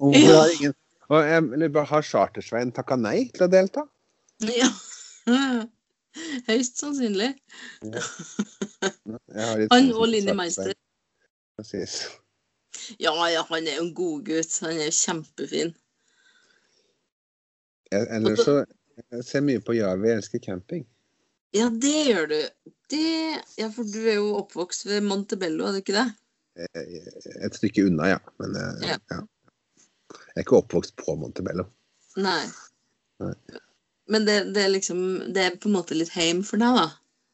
[0.00, 0.38] Og Ja.
[0.42, 0.76] har ingen
[1.10, 3.82] og jeg Har Chartersveien takka nei til å delta?
[4.46, 4.68] Ja.
[6.46, 7.32] Høyst sannsynlig.
[7.82, 8.02] Ja.
[9.34, 10.72] Han sånn og Linni Meister.
[11.58, 12.04] precis.
[13.02, 14.54] Ja, ja, han er jo en god gutt.
[14.62, 15.74] Han er jo kjempefin.
[17.90, 18.54] Ellers så
[19.10, 20.86] jeg ser mye på Ja, vi elsker camping.
[21.56, 22.40] Ja, det gjør du.
[22.90, 23.02] Det
[23.58, 26.06] Ja, for du er jo oppvokst ved Montebello, er du ikke det?
[26.60, 28.20] Eh, Et stykke unna, ja.
[28.42, 28.96] Men eh, Ja.
[29.10, 29.20] ja.
[30.30, 31.66] Jeg er ikke oppvokst på Montebello.
[32.18, 32.42] Nei.
[33.22, 33.34] Nei.
[34.10, 35.02] Men det, det er liksom
[35.34, 36.88] Det er på en måte litt heim for deg, da?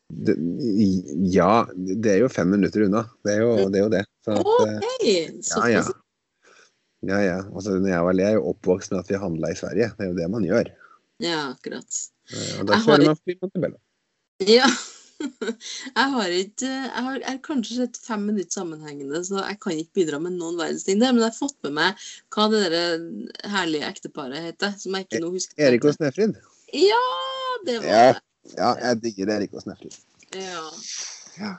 [0.06, 0.34] Det,
[1.34, 3.06] ja, det er jo fem minutter unna.
[3.26, 3.78] Det er jo det.
[3.80, 4.02] Er jo det.
[4.24, 4.76] Så at, okay.
[4.76, 5.06] OK!
[5.50, 5.84] ja, ja.
[7.08, 7.38] ja, ja.
[7.50, 9.88] Altså, når jeg var le, er jo oppvokst med at vi handla i Sverige.
[9.96, 10.70] Det er jo det man gjør.
[11.24, 11.98] Ja, akkurat.
[12.30, 13.80] Eh, Og da kjører har man forbi Montebello.
[14.44, 14.66] Ja.
[15.96, 19.72] Jeg har ikke Jeg har, jeg har kanskje sett fem minutter sammenhengende, så jeg kan
[19.80, 21.14] ikke bidra med noen verdens ting der.
[21.16, 22.02] Men jeg har fått med meg
[22.36, 23.06] hva det der
[23.48, 25.56] herlige ekteparet heter, som jeg ikke nå husker.
[25.56, 25.96] Erik og.
[25.96, 26.36] Snefrid.
[26.76, 27.00] Ja,
[27.64, 28.12] det var Ja.
[28.12, 28.22] det.
[28.58, 29.96] Ja, jeg digger Erik og Snefrid.
[30.36, 30.66] Ja.
[31.40, 31.54] Ja.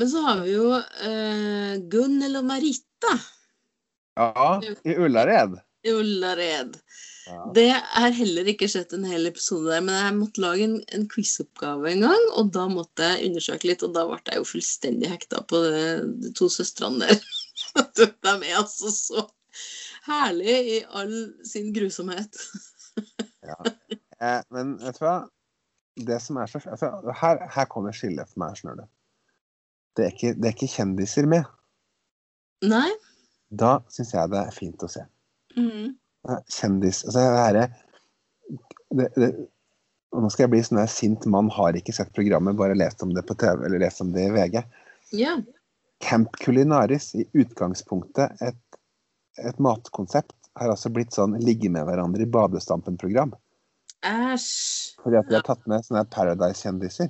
[0.00, 3.12] Men så har vi jo uh, Gunnel og Marita
[4.16, 4.56] ja,
[4.88, 5.58] i Ullared.
[5.84, 6.80] i Ullared.
[7.26, 7.42] Ja.
[7.54, 11.04] Det har heller ikke skjedd en hel episode der, men jeg måtte lage en, en
[11.10, 15.10] quizoppgave en gang, og da måtte jeg undersøke litt, og da ble jeg jo fullstendig
[15.12, 15.84] hekta på det,
[16.24, 17.22] de to søstrene der.
[18.02, 19.22] De er altså så
[20.04, 21.14] herlige i all
[21.46, 22.42] sin grusomhet.
[24.22, 25.16] Eh, men vet du hva?
[26.06, 28.90] Det som er så altså, her, her kommer skillet for meg, skjønner du.
[29.98, 31.48] Det er, ikke, det er ikke kjendiser med.
[32.62, 32.86] Nei?
[33.50, 35.02] Da syns jeg det er fint å se.
[35.56, 35.96] Mhm.
[36.52, 37.22] Kjendis Altså
[37.56, 37.64] det
[38.92, 39.30] det, det,
[40.12, 43.14] Nå skal jeg bli sånn der sint mann, har ikke sett programmet, bare lest om
[43.16, 44.58] det på TV eller lest om det i VG.
[45.16, 45.38] Ja.
[46.04, 48.76] Camp Culinaris, i utgangspunktet et,
[49.40, 53.32] et matkonsept, har altså blitt sånn ligge med hverandre i badestampen-program.
[54.04, 55.00] Æsj.
[55.00, 57.08] Fordi at de har tatt med sånne Paradise-kjendiser.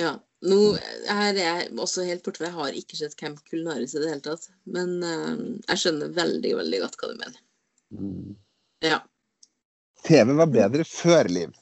[0.00, 0.16] Ja.
[0.40, 0.58] Nå
[1.04, 4.08] her er jeg også helt borte, for jeg har ikke sett Camp Culinaris i det
[4.08, 4.46] hele tatt.
[4.64, 7.40] Men uh, jeg skjønner veldig, veldig godt hva du mener.
[7.92, 8.36] Mm.
[8.86, 9.00] Ja.
[10.06, 11.56] TV var bedre før, Liv.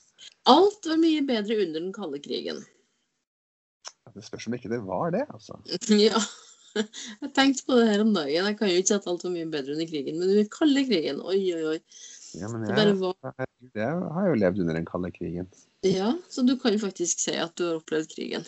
[0.48, 2.62] Alt var mye bedre under den kalde krigen.
[4.14, 5.58] Det spørs om ikke det var det, altså.
[6.08, 6.22] Ja.
[6.78, 8.46] Jeg tenkte på det her om dagen.
[8.46, 10.50] Jeg kan jo ikke si at alt var mye bedre under krigen, men under den
[10.52, 11.78] kalde krigen, oi, oi, oi.
[12.38, 13.34] Ja, men Det jeg, var
[13.74, 15.48] jeg har jo levd under den kalde krigen.
[15.86, 18.46] Ja, så du kan faktisk si at du har opplevd krigen.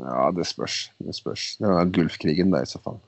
[0.00, 0.90] Ja, det spørs.
[1.04, 1.56] Det spørs.
[1.60, 3.00] Det var Gulfkrigen, da, i så fall.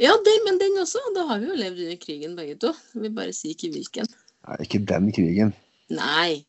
[0.00, 1.02] Ja, det, men den også.
[1.16, 2.72] Da har vi jo levd under krigen begge to.
[2.96, 4.08] Vi bare sier ikke hvilken.
[4.48, 5.52] Nei, ikke den krigen.
[5.92, 6.40] Nei,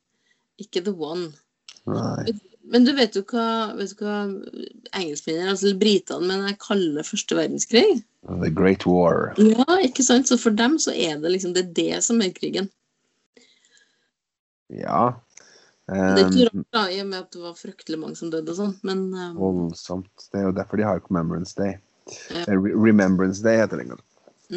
[0.61, 1.33] ikke the one.
[1.89, 2.31] Nei.
[2.71, 4.21] Men du vet jo hva, vet du hva
[4.95, 8.03] engelskmennene, altså britene, men jeg kaller første verdenskrig?
[8.29, 9.33] The Great War.
[9.41, 10.29] Ja, ikke sant?
[10.29, 12.69] Så for dem så er det liksom det er det som er krigen.
[14.71, 15.17] Ja.
[15.91, 18.29] Det er ikke Um, rart, da, i og med at det var fryktelig mange som
[18.31, 19.71] døde og sånn, men um.
[19.75, 21.75] Det er jo derfor de har Commemorance Day.
[22.29, 22.45] Ja.
[22.45, 23.89] Eh, Remembrance Day heter det.
[23.91, 23.99] en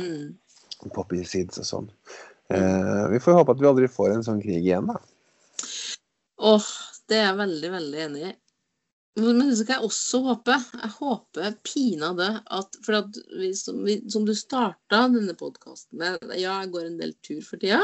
[0.02, 0.92] mm.
[0.94, 1.90] Poppy Seeds og sånn.
[2.54, 5.00] Eh, vi får håpe at vi aldri får en sånn krig igjen, da.
[6.44, 6.70] Åh,
[7.08, 8.32] det er jeg veldig, veldig enig i.
[9.22, 10.56] Men det skal jeg også håpe.
[10.80, 16.24] Jeg håper pinadø at For at vi, som, vi, som du starta denne podkasten med
[16.32, 17.78] Ja, jeg går en del tur for tida.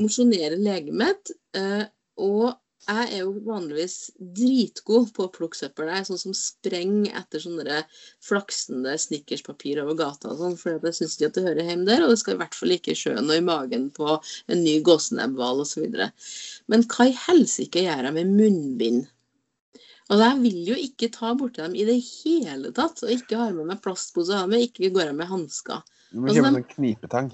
[0.00, 1.30] Mosjonerer legemet.
[1.54, 1.84] Eh,
[2.16, 2.54] og
[2.84, 5.88] jeg er jo vanligvis dritgod på å plukke søppel.
[5.88, 7.78] Jeg er sånn som sprenger etter sånne
[8.20, 12.04] flaksende snickerspapir over gata og sånn, for jeg syns ikke at det hører hjemme der.
[12.04, 14.74] Og det skal i hvert fall ikke i sjøen og i magen på en ny
[14.84, 15.86] gåsenebbhval osv.
[16.68, 19.06] Men hva i helsike gjør jeg med munnbind?
[20.12, 23.00] Og jeg vil jo ikke ta borti dem i det hele tatt.
[23.00, 25.80] Og ikke har med meg plastpose, og ikke går jeg med hansker.
[26.12, 27.32] Du må Altså, kjøpe den- sånn knipetang.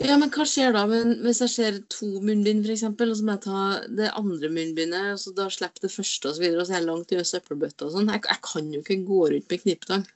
[0.00, 3.34] Ja, men hva skjer da men hvis jeg ser to munnbind, f.eks., og så må
[3.34, 3.64] jeg ta
[3.98, 6.80] det andre munnbindet, og så da slipper det første, og så videre, og så er
[6.80, 8.08] jeg langt i søppelbøtta og sånn?
[8.14, 10.06] Jeg, jeg kan jo ikke gå rundt med knipetang.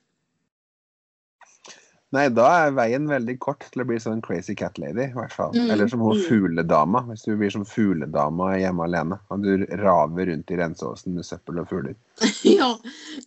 [2.14, 5.32] Nei, da er veien veldig kort til å bli sånn crazy cat lady, i hvert
[5.34, 5.54] fall.
[5.56, 9.18] Mm, Eller som hun fugledama, hvis du blir som fugledama hjemme alene.
[9.34, 11.96] Og du raver rundt i renseåsen med søppel og fugler.
[12.54, 12.70] Ja,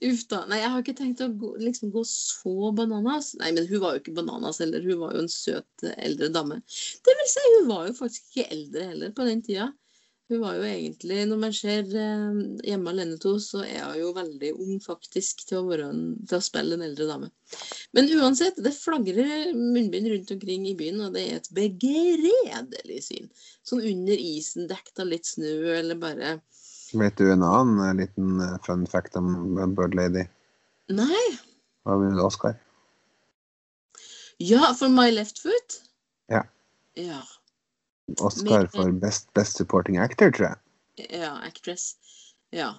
[0.07, 0.43] uff da.
[0.47, 3.33] Nei, jeg har ikke tenkt å gå, liksom gå så bananas.
[3.41, 4.85] Nei, men hun var jo ikke bananas heller.
[4.85, 6.61] Hun var jo en søt eldre dame.
[7.03, 9.71] Det vil si, hun var jo faktisk ikke eldre heller på den tida.
[10.27, 14.09] Hun var jo egentlig, når man ser eh, Hjemme alene to, så er hun jo
[14.17, 17.29] veldig ung faktisk til å, være en, til å spille en eldre dame.
[17.95, 23.31] Men uansett, det flagrer munnbind rundt omkring i byen, og det er et begredelig syn.
[23.67, 26.37] Sånn under isen, dekt av litt snø, eller bare
[26.95, 30.27] Vet du en annen eh, liten eh, fun fact om Bird Lady?
[30.91, 31.25] Nei.
[31.87, 32.59] Hva vil du, Oscar?
[34.43, 35.81] Ja, for My Left Foot?
[36.31, 36.43] Ja.
[36.99, 37.23] Ja.
[38.19, 41.09] Oscar for best, best supporting actor, tror jeg.
[41.11, 41.95] Ja, actress.
[42.55, 42.73] Ja.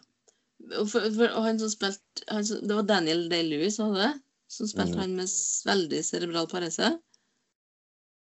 [0.79, 2.25] Og, for, for, og han som spilte
[2.67, 4.13] Det var Daniel Day-Lewis, var det?
[4.49, 5.01] Som spilte Mm.
[5.03, 5.29] han med
[5.69, 6.89] veldig cerebral parese?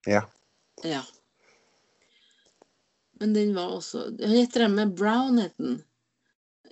[0.07, 0.23] Ja.
[0.85, 1.03] Ja.
[3.21, 5.83] Men den var også Han heter den med Brown, het den.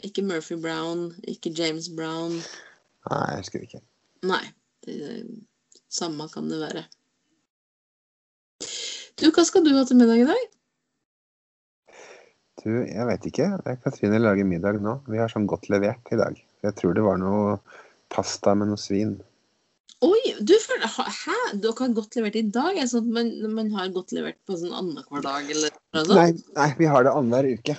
[0.05, 2.41] Ikke Murphy Brown, ikke James Brown.
[3.11, 3.81] Nei, jeg husker ikke.
[4.27, 4.43] Nei.
[4.85, 5.25] Det,
[5.89, 6.83] samme kan det være.
[9.21, 10.47] Du, hva skal du ha til middag i dag?
[12.65, 13.47] Du, jeg vet ikke.
[13.85, 14.97] Katrine lager middag nå.
[15.11, 16.39] Vi har sånn godt levert i dag.
[16.65, 17.59] Jeg tror det var noe
[18.15, 19.19] pasta med noe svin.
[20.05, 21.37] Oi, du føler Hæ?
[21.63, 22.75] Dere har godt levert i dag?
[22.75, 26.05] Er det sånn at man, man har godt levert på sånn annenhver dag, eller noe
[26.09, 26.19] sånt?
[26.19, 27.79] Nei, nei, vi har det annenhver uke.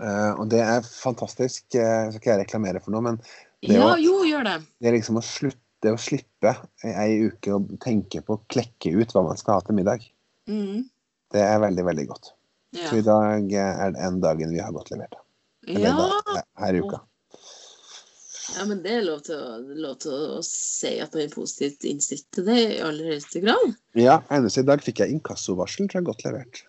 [0.00, 1.66] Uh, og det er fantastisk.
[1.76, 3.20] Uh, skal ikke jeg reklamere for noe, men
[3.66, 4.56] det Ja, å, jo, gjør det.
[4.80, 5.60] det er liksom å slutte
[5.94, 6.52] å slippe
[6.86, 10.06] ei uke å tenke på å klekke ut hva man skal ha til middag.
[10.50, 10.86] Mm.
[11.34, 12.32] Det er veldig, veldig godt.
[12.76, 12.88] Ja.
[12.90, 15.14] Så i dag er den dagen vi har godt levert.
[15.66, 15.94] Eller Ja.
[16.24, 17.00] da, her i uka.
[18.56, 19.56] ja, men det er lov til, å,
[19.86, 23.74] lov til å si at man er positivt innstilt til det i aller høyeste grad.
[23.98, 26.62] Ja, eneste i dag fikk jeg inkassovarsel, jeg godt levert.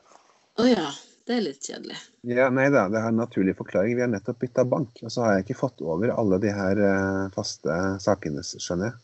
[0.58, 0.88] Å ja,
[1.30, 2.00] det er litt kjedelig.
[2.26, 3.94] Ja, nei da, det har en naturlig forklaring.
[4.00, 6.82] Vi har nettopp bytta bank, og så har jeg ikke fått over alle de her
[6.82, 9.00] eh, faste sakene, skjønner jeg.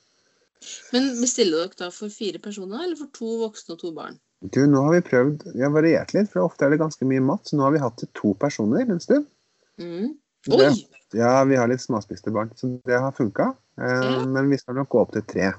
[0.93, 4.19] Men bestiller dere da for fire personer, eller for to voksne og to barn?
[4.43, 7.23] Du, nå har vi prøvd, vi har variert litt, for ofte er det ganske mye
[7.23, 9.27] mat, så nå har vi hatt til to personer en stund.
[9.79, 10.17] Mm.
[10.49, 10.73] Det- Oi!
[11.13, 13.51] Ja, vi har litt småspiste barn, så det har funka.
[13.77, 14.25] Eh, Ja.
[14.25, 15.53] Men vi skal nok gå opp til tre.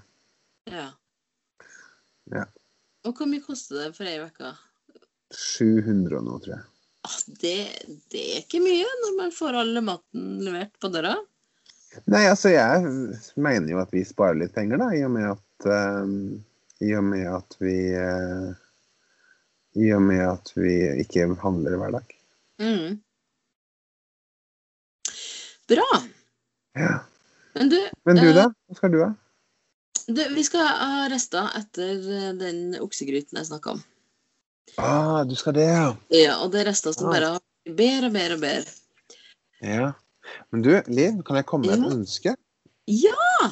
[0.66, 0.90] Ja.
[2.32, 2.44] Ja.
[3.04, 4.52] Og hvor mye koster det for ei uke?
[5.34, 6.64] 700 og noe, tror jeg.
[7.04, 7.54] Ah, det,
[8.12, 11.14] det er ikke mye når man får all maten levert på døra.
[12.10, 12.82] Nei, altså jeg
[13.36, 16.06] mener jo at vi sparer litt penger, da, i og med at uh,
[16.84, 18.50] I og med at vi uh,
[19.78, 20.74] I og med at vi
[21.04, 22.14] ikke handler hver dag.
[22.62, 22.98] Mm.
[25.68, 25.88] Bra.
[26.78, 26.94] Ja.
[27.54, 28.48] Men du, Men du, Eh, da?
[28.68, 29.10] Hva skal du ha?
[30.06, 32.02] du, vi skal ha rester etter
[32.38, 33.82] den oksegryten jeg snakka om.
[34.80, 35.90] Ah, du skal det, ja.
[36.12, 37.12] Ja, og det er rester som Ah.
[37.14, 37.42] bare har
[37.78, 38.72] bedre og bedre og bedre.
[39.62, 39.92] ja.
[40.52, 41.96] Men du, Liv, kan jeg komme med et Ja.
[41.96, 42.36] ønske?
[42.86, 43.50] Ja,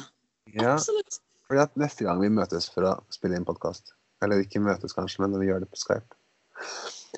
[0.53, 1.19] Ja, absolutt.
[1.47, 5.19] fordi at Neste gang vi møtes for å spille inn podkast, eller ikke møtes kanskje,
[5.23, 6.15] men når vi gjør det på Skype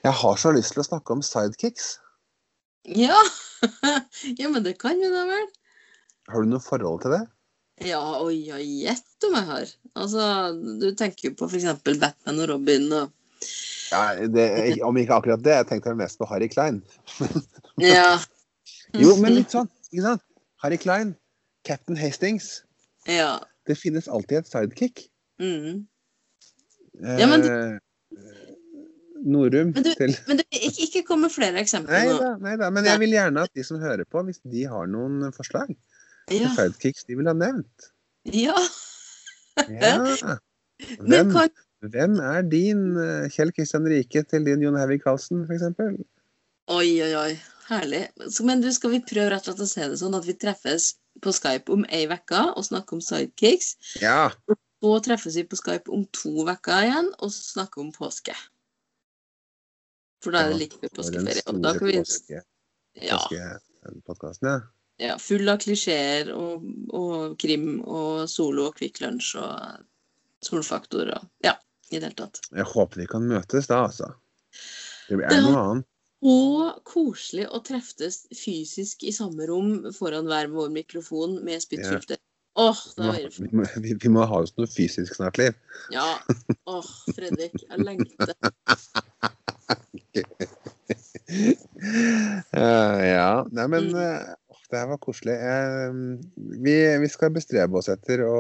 [0.04, 2.00] Jeg har så lyst til å snakke om sidekicks.
[2.86, 3.16] Ja.
[4.40, 5.48] ja, men det kan vi da vel?
[6.30, 7.24] Har du noe forhold til det?
[7.86, 9.72] Ja, oi, ja, gjett om jeg har.
[10.00, 10.26] Altså,
[10.80, 11.68] du tenker jo på f.eks.
[11.84, 13.12] Batman og Robin og
[13.92, 15.58] Ja, det, Om ikke akkurat det.
[15.60, 16.82] Jeg tenkte mest på Harry Klein.
[17.84, 18.16] Ja.
[19.02, 19.68] Jo, men litt sånn.
[19.92, 20.24] ikke sant?
[20.64, 21.16] Harry Klein,
[21.68, 22.64] Captain Hastings.
[23.10, 23.40] Ja.
[23.68, 25.08] Det finnes alltid et sidekick.
[25.42, 25.86] Mm.
[27.04, 27.80] Ja, men du...
[29.26, 32.28] Norum Men du- til Men du, ikke, ikke kom med flere eksempler Nei nå.
[32.44, 32.68] nei da.
[32.70, 35.72] Men jeg vil gjerne at de som hører på, hvis de har noen forslag
[36.30, 36.52] Ja.
[36.54, 37.88] sidekicks de vil ha nevnt
[38.30, 38.54] ja.
[39.70, 39.96] Ja.
[41.10, 41.50] Hvem, kan
[41.86, 45.64] hvem er din eh, Kjell Kristian Rike til din Jon Hervik Karlsen, f.eks.?
[46.68, 47.30] Oi, oi, oi.
[47.66, 48.04] Herlig.
[48.30, 50.36] Så, men du, skal vi prøve rett og slett å se det sånn at vi
[50.38, 50.92] treffes
[51.24, 53.76] på Skype om ei uke og snakker om sidekicks?
[54.04, 54.30] Ja.
[54.84, 58.36] Så treffes vi på Skype om to uker igjen og snakker om påske.
[60.22, 61.46] For da er det like før påskeferie.
[61.50, 62.42] Og da kan vi påske,
[63.02, 64.56] ja, ja.
[65.02, 66.64] ja, full av klisjeer og,
[66.96, 71.58] og krim og solo og Kvikk Lunsj og solfaktor og Ja,
[71.90, 72.42] i det hele tatt.
[72.54, 74.14] Jeg håper vi kan møtes da, altså.
[75.10, 75.92] Det blir noe annet.
[76.24, 82.18] Og koselig å treftes fysisk i samme rom foran hver vår mikrofon med spyttfilter.
[82.56, 85.58] Åh, det er vi, må, vi, vi må ha oss noe fysisk snart, Liv.
[85.92, 86.06] Ja.
[86.72, 87.52] Åh, Fredrik.
[87.68, 88.34] Jeg lengter.
[92.56, 93.46] Eh, ja.
[93.52, 93.96] Nei, men Mm.
[94.00, 94.36] eh,
[94.72, 95.34] det her var koselig.
[95.36, 95.98] Eh,
[96.66, 98.36] vi, vi skal bestrebe oss etter å,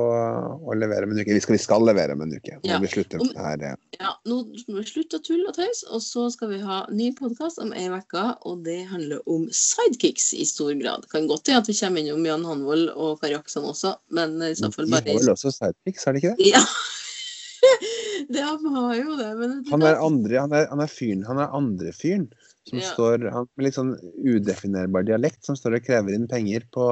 [0.59, 1.35] å levere om en uke.
[1.35, 2.57] Vi skal, vi skal levere om en uke.
[2.61, 2.79] Nå Ja.
[2.83, 3.65] vi slutte med det her.
[3.71, 3.75] eh.
[3.99, 7.11] Ja, nå må vi slutte å tulle og tøys, og så skal vi ha ny
[7.17, 8.25] podkast om ei uke.
[8.49, 11.07] Og det handler om sidekicks i stor grad.
[11.13, 14.53] Kan godt hende at vi kommer innom Jan Hanvold og Kari Aksan også, men i
[14.57, 16.51] så fall bare De har vel også sidekicks, har de ikke det?
[16.55, 16.63] Ja.
[18.33, 21.55] det har jo det, men Han er andre, han er, han er fyren, han er
[21.55, 22.27] andre fyren
[22.69, 22.87] som Ja.
[22.93, 23.93] står han, med litt sånn
[24.25, 26.87] udefinerbar dialekt, som står og krever inn penger på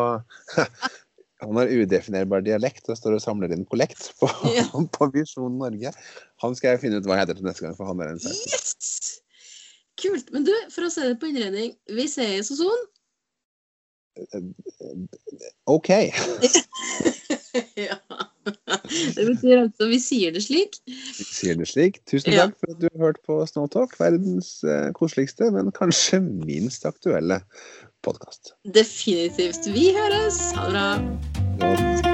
[1.44, 4.64] Han har udefinerbar dialekt og står og samler inn kollekt på, Ja.
[4.96, 5.92] på Visjon Norge.
[6.40, 8.54] Han skal jeg finne ut hva heter til neste gang, for han er en sidekick.
[8.54, 9.20] Yes!
[10.00, 10.32] Kult.
[10.34, 12.86] Men du, for å se det på innredning, vi ses og sånn.
[15.68, 15.90] OK.
[17.90, 17.98] ja.
[19.16, 20.80] Det betyr altså vi sier det slik.
[20.88, 22.02] Vi sier det slik.
[22.10, 26.88] Tusen takk for at du har hørt på Snowtalk, verdens eh, koseligste, men kanskje minst
[26.90, 27.42] aktuelle
[28.04, 28.56] podkast.
[28.64, 29.70] Definitivt.
[29.74, 30.42] Vi høres.
[30.58, 32.13] Ha det bra.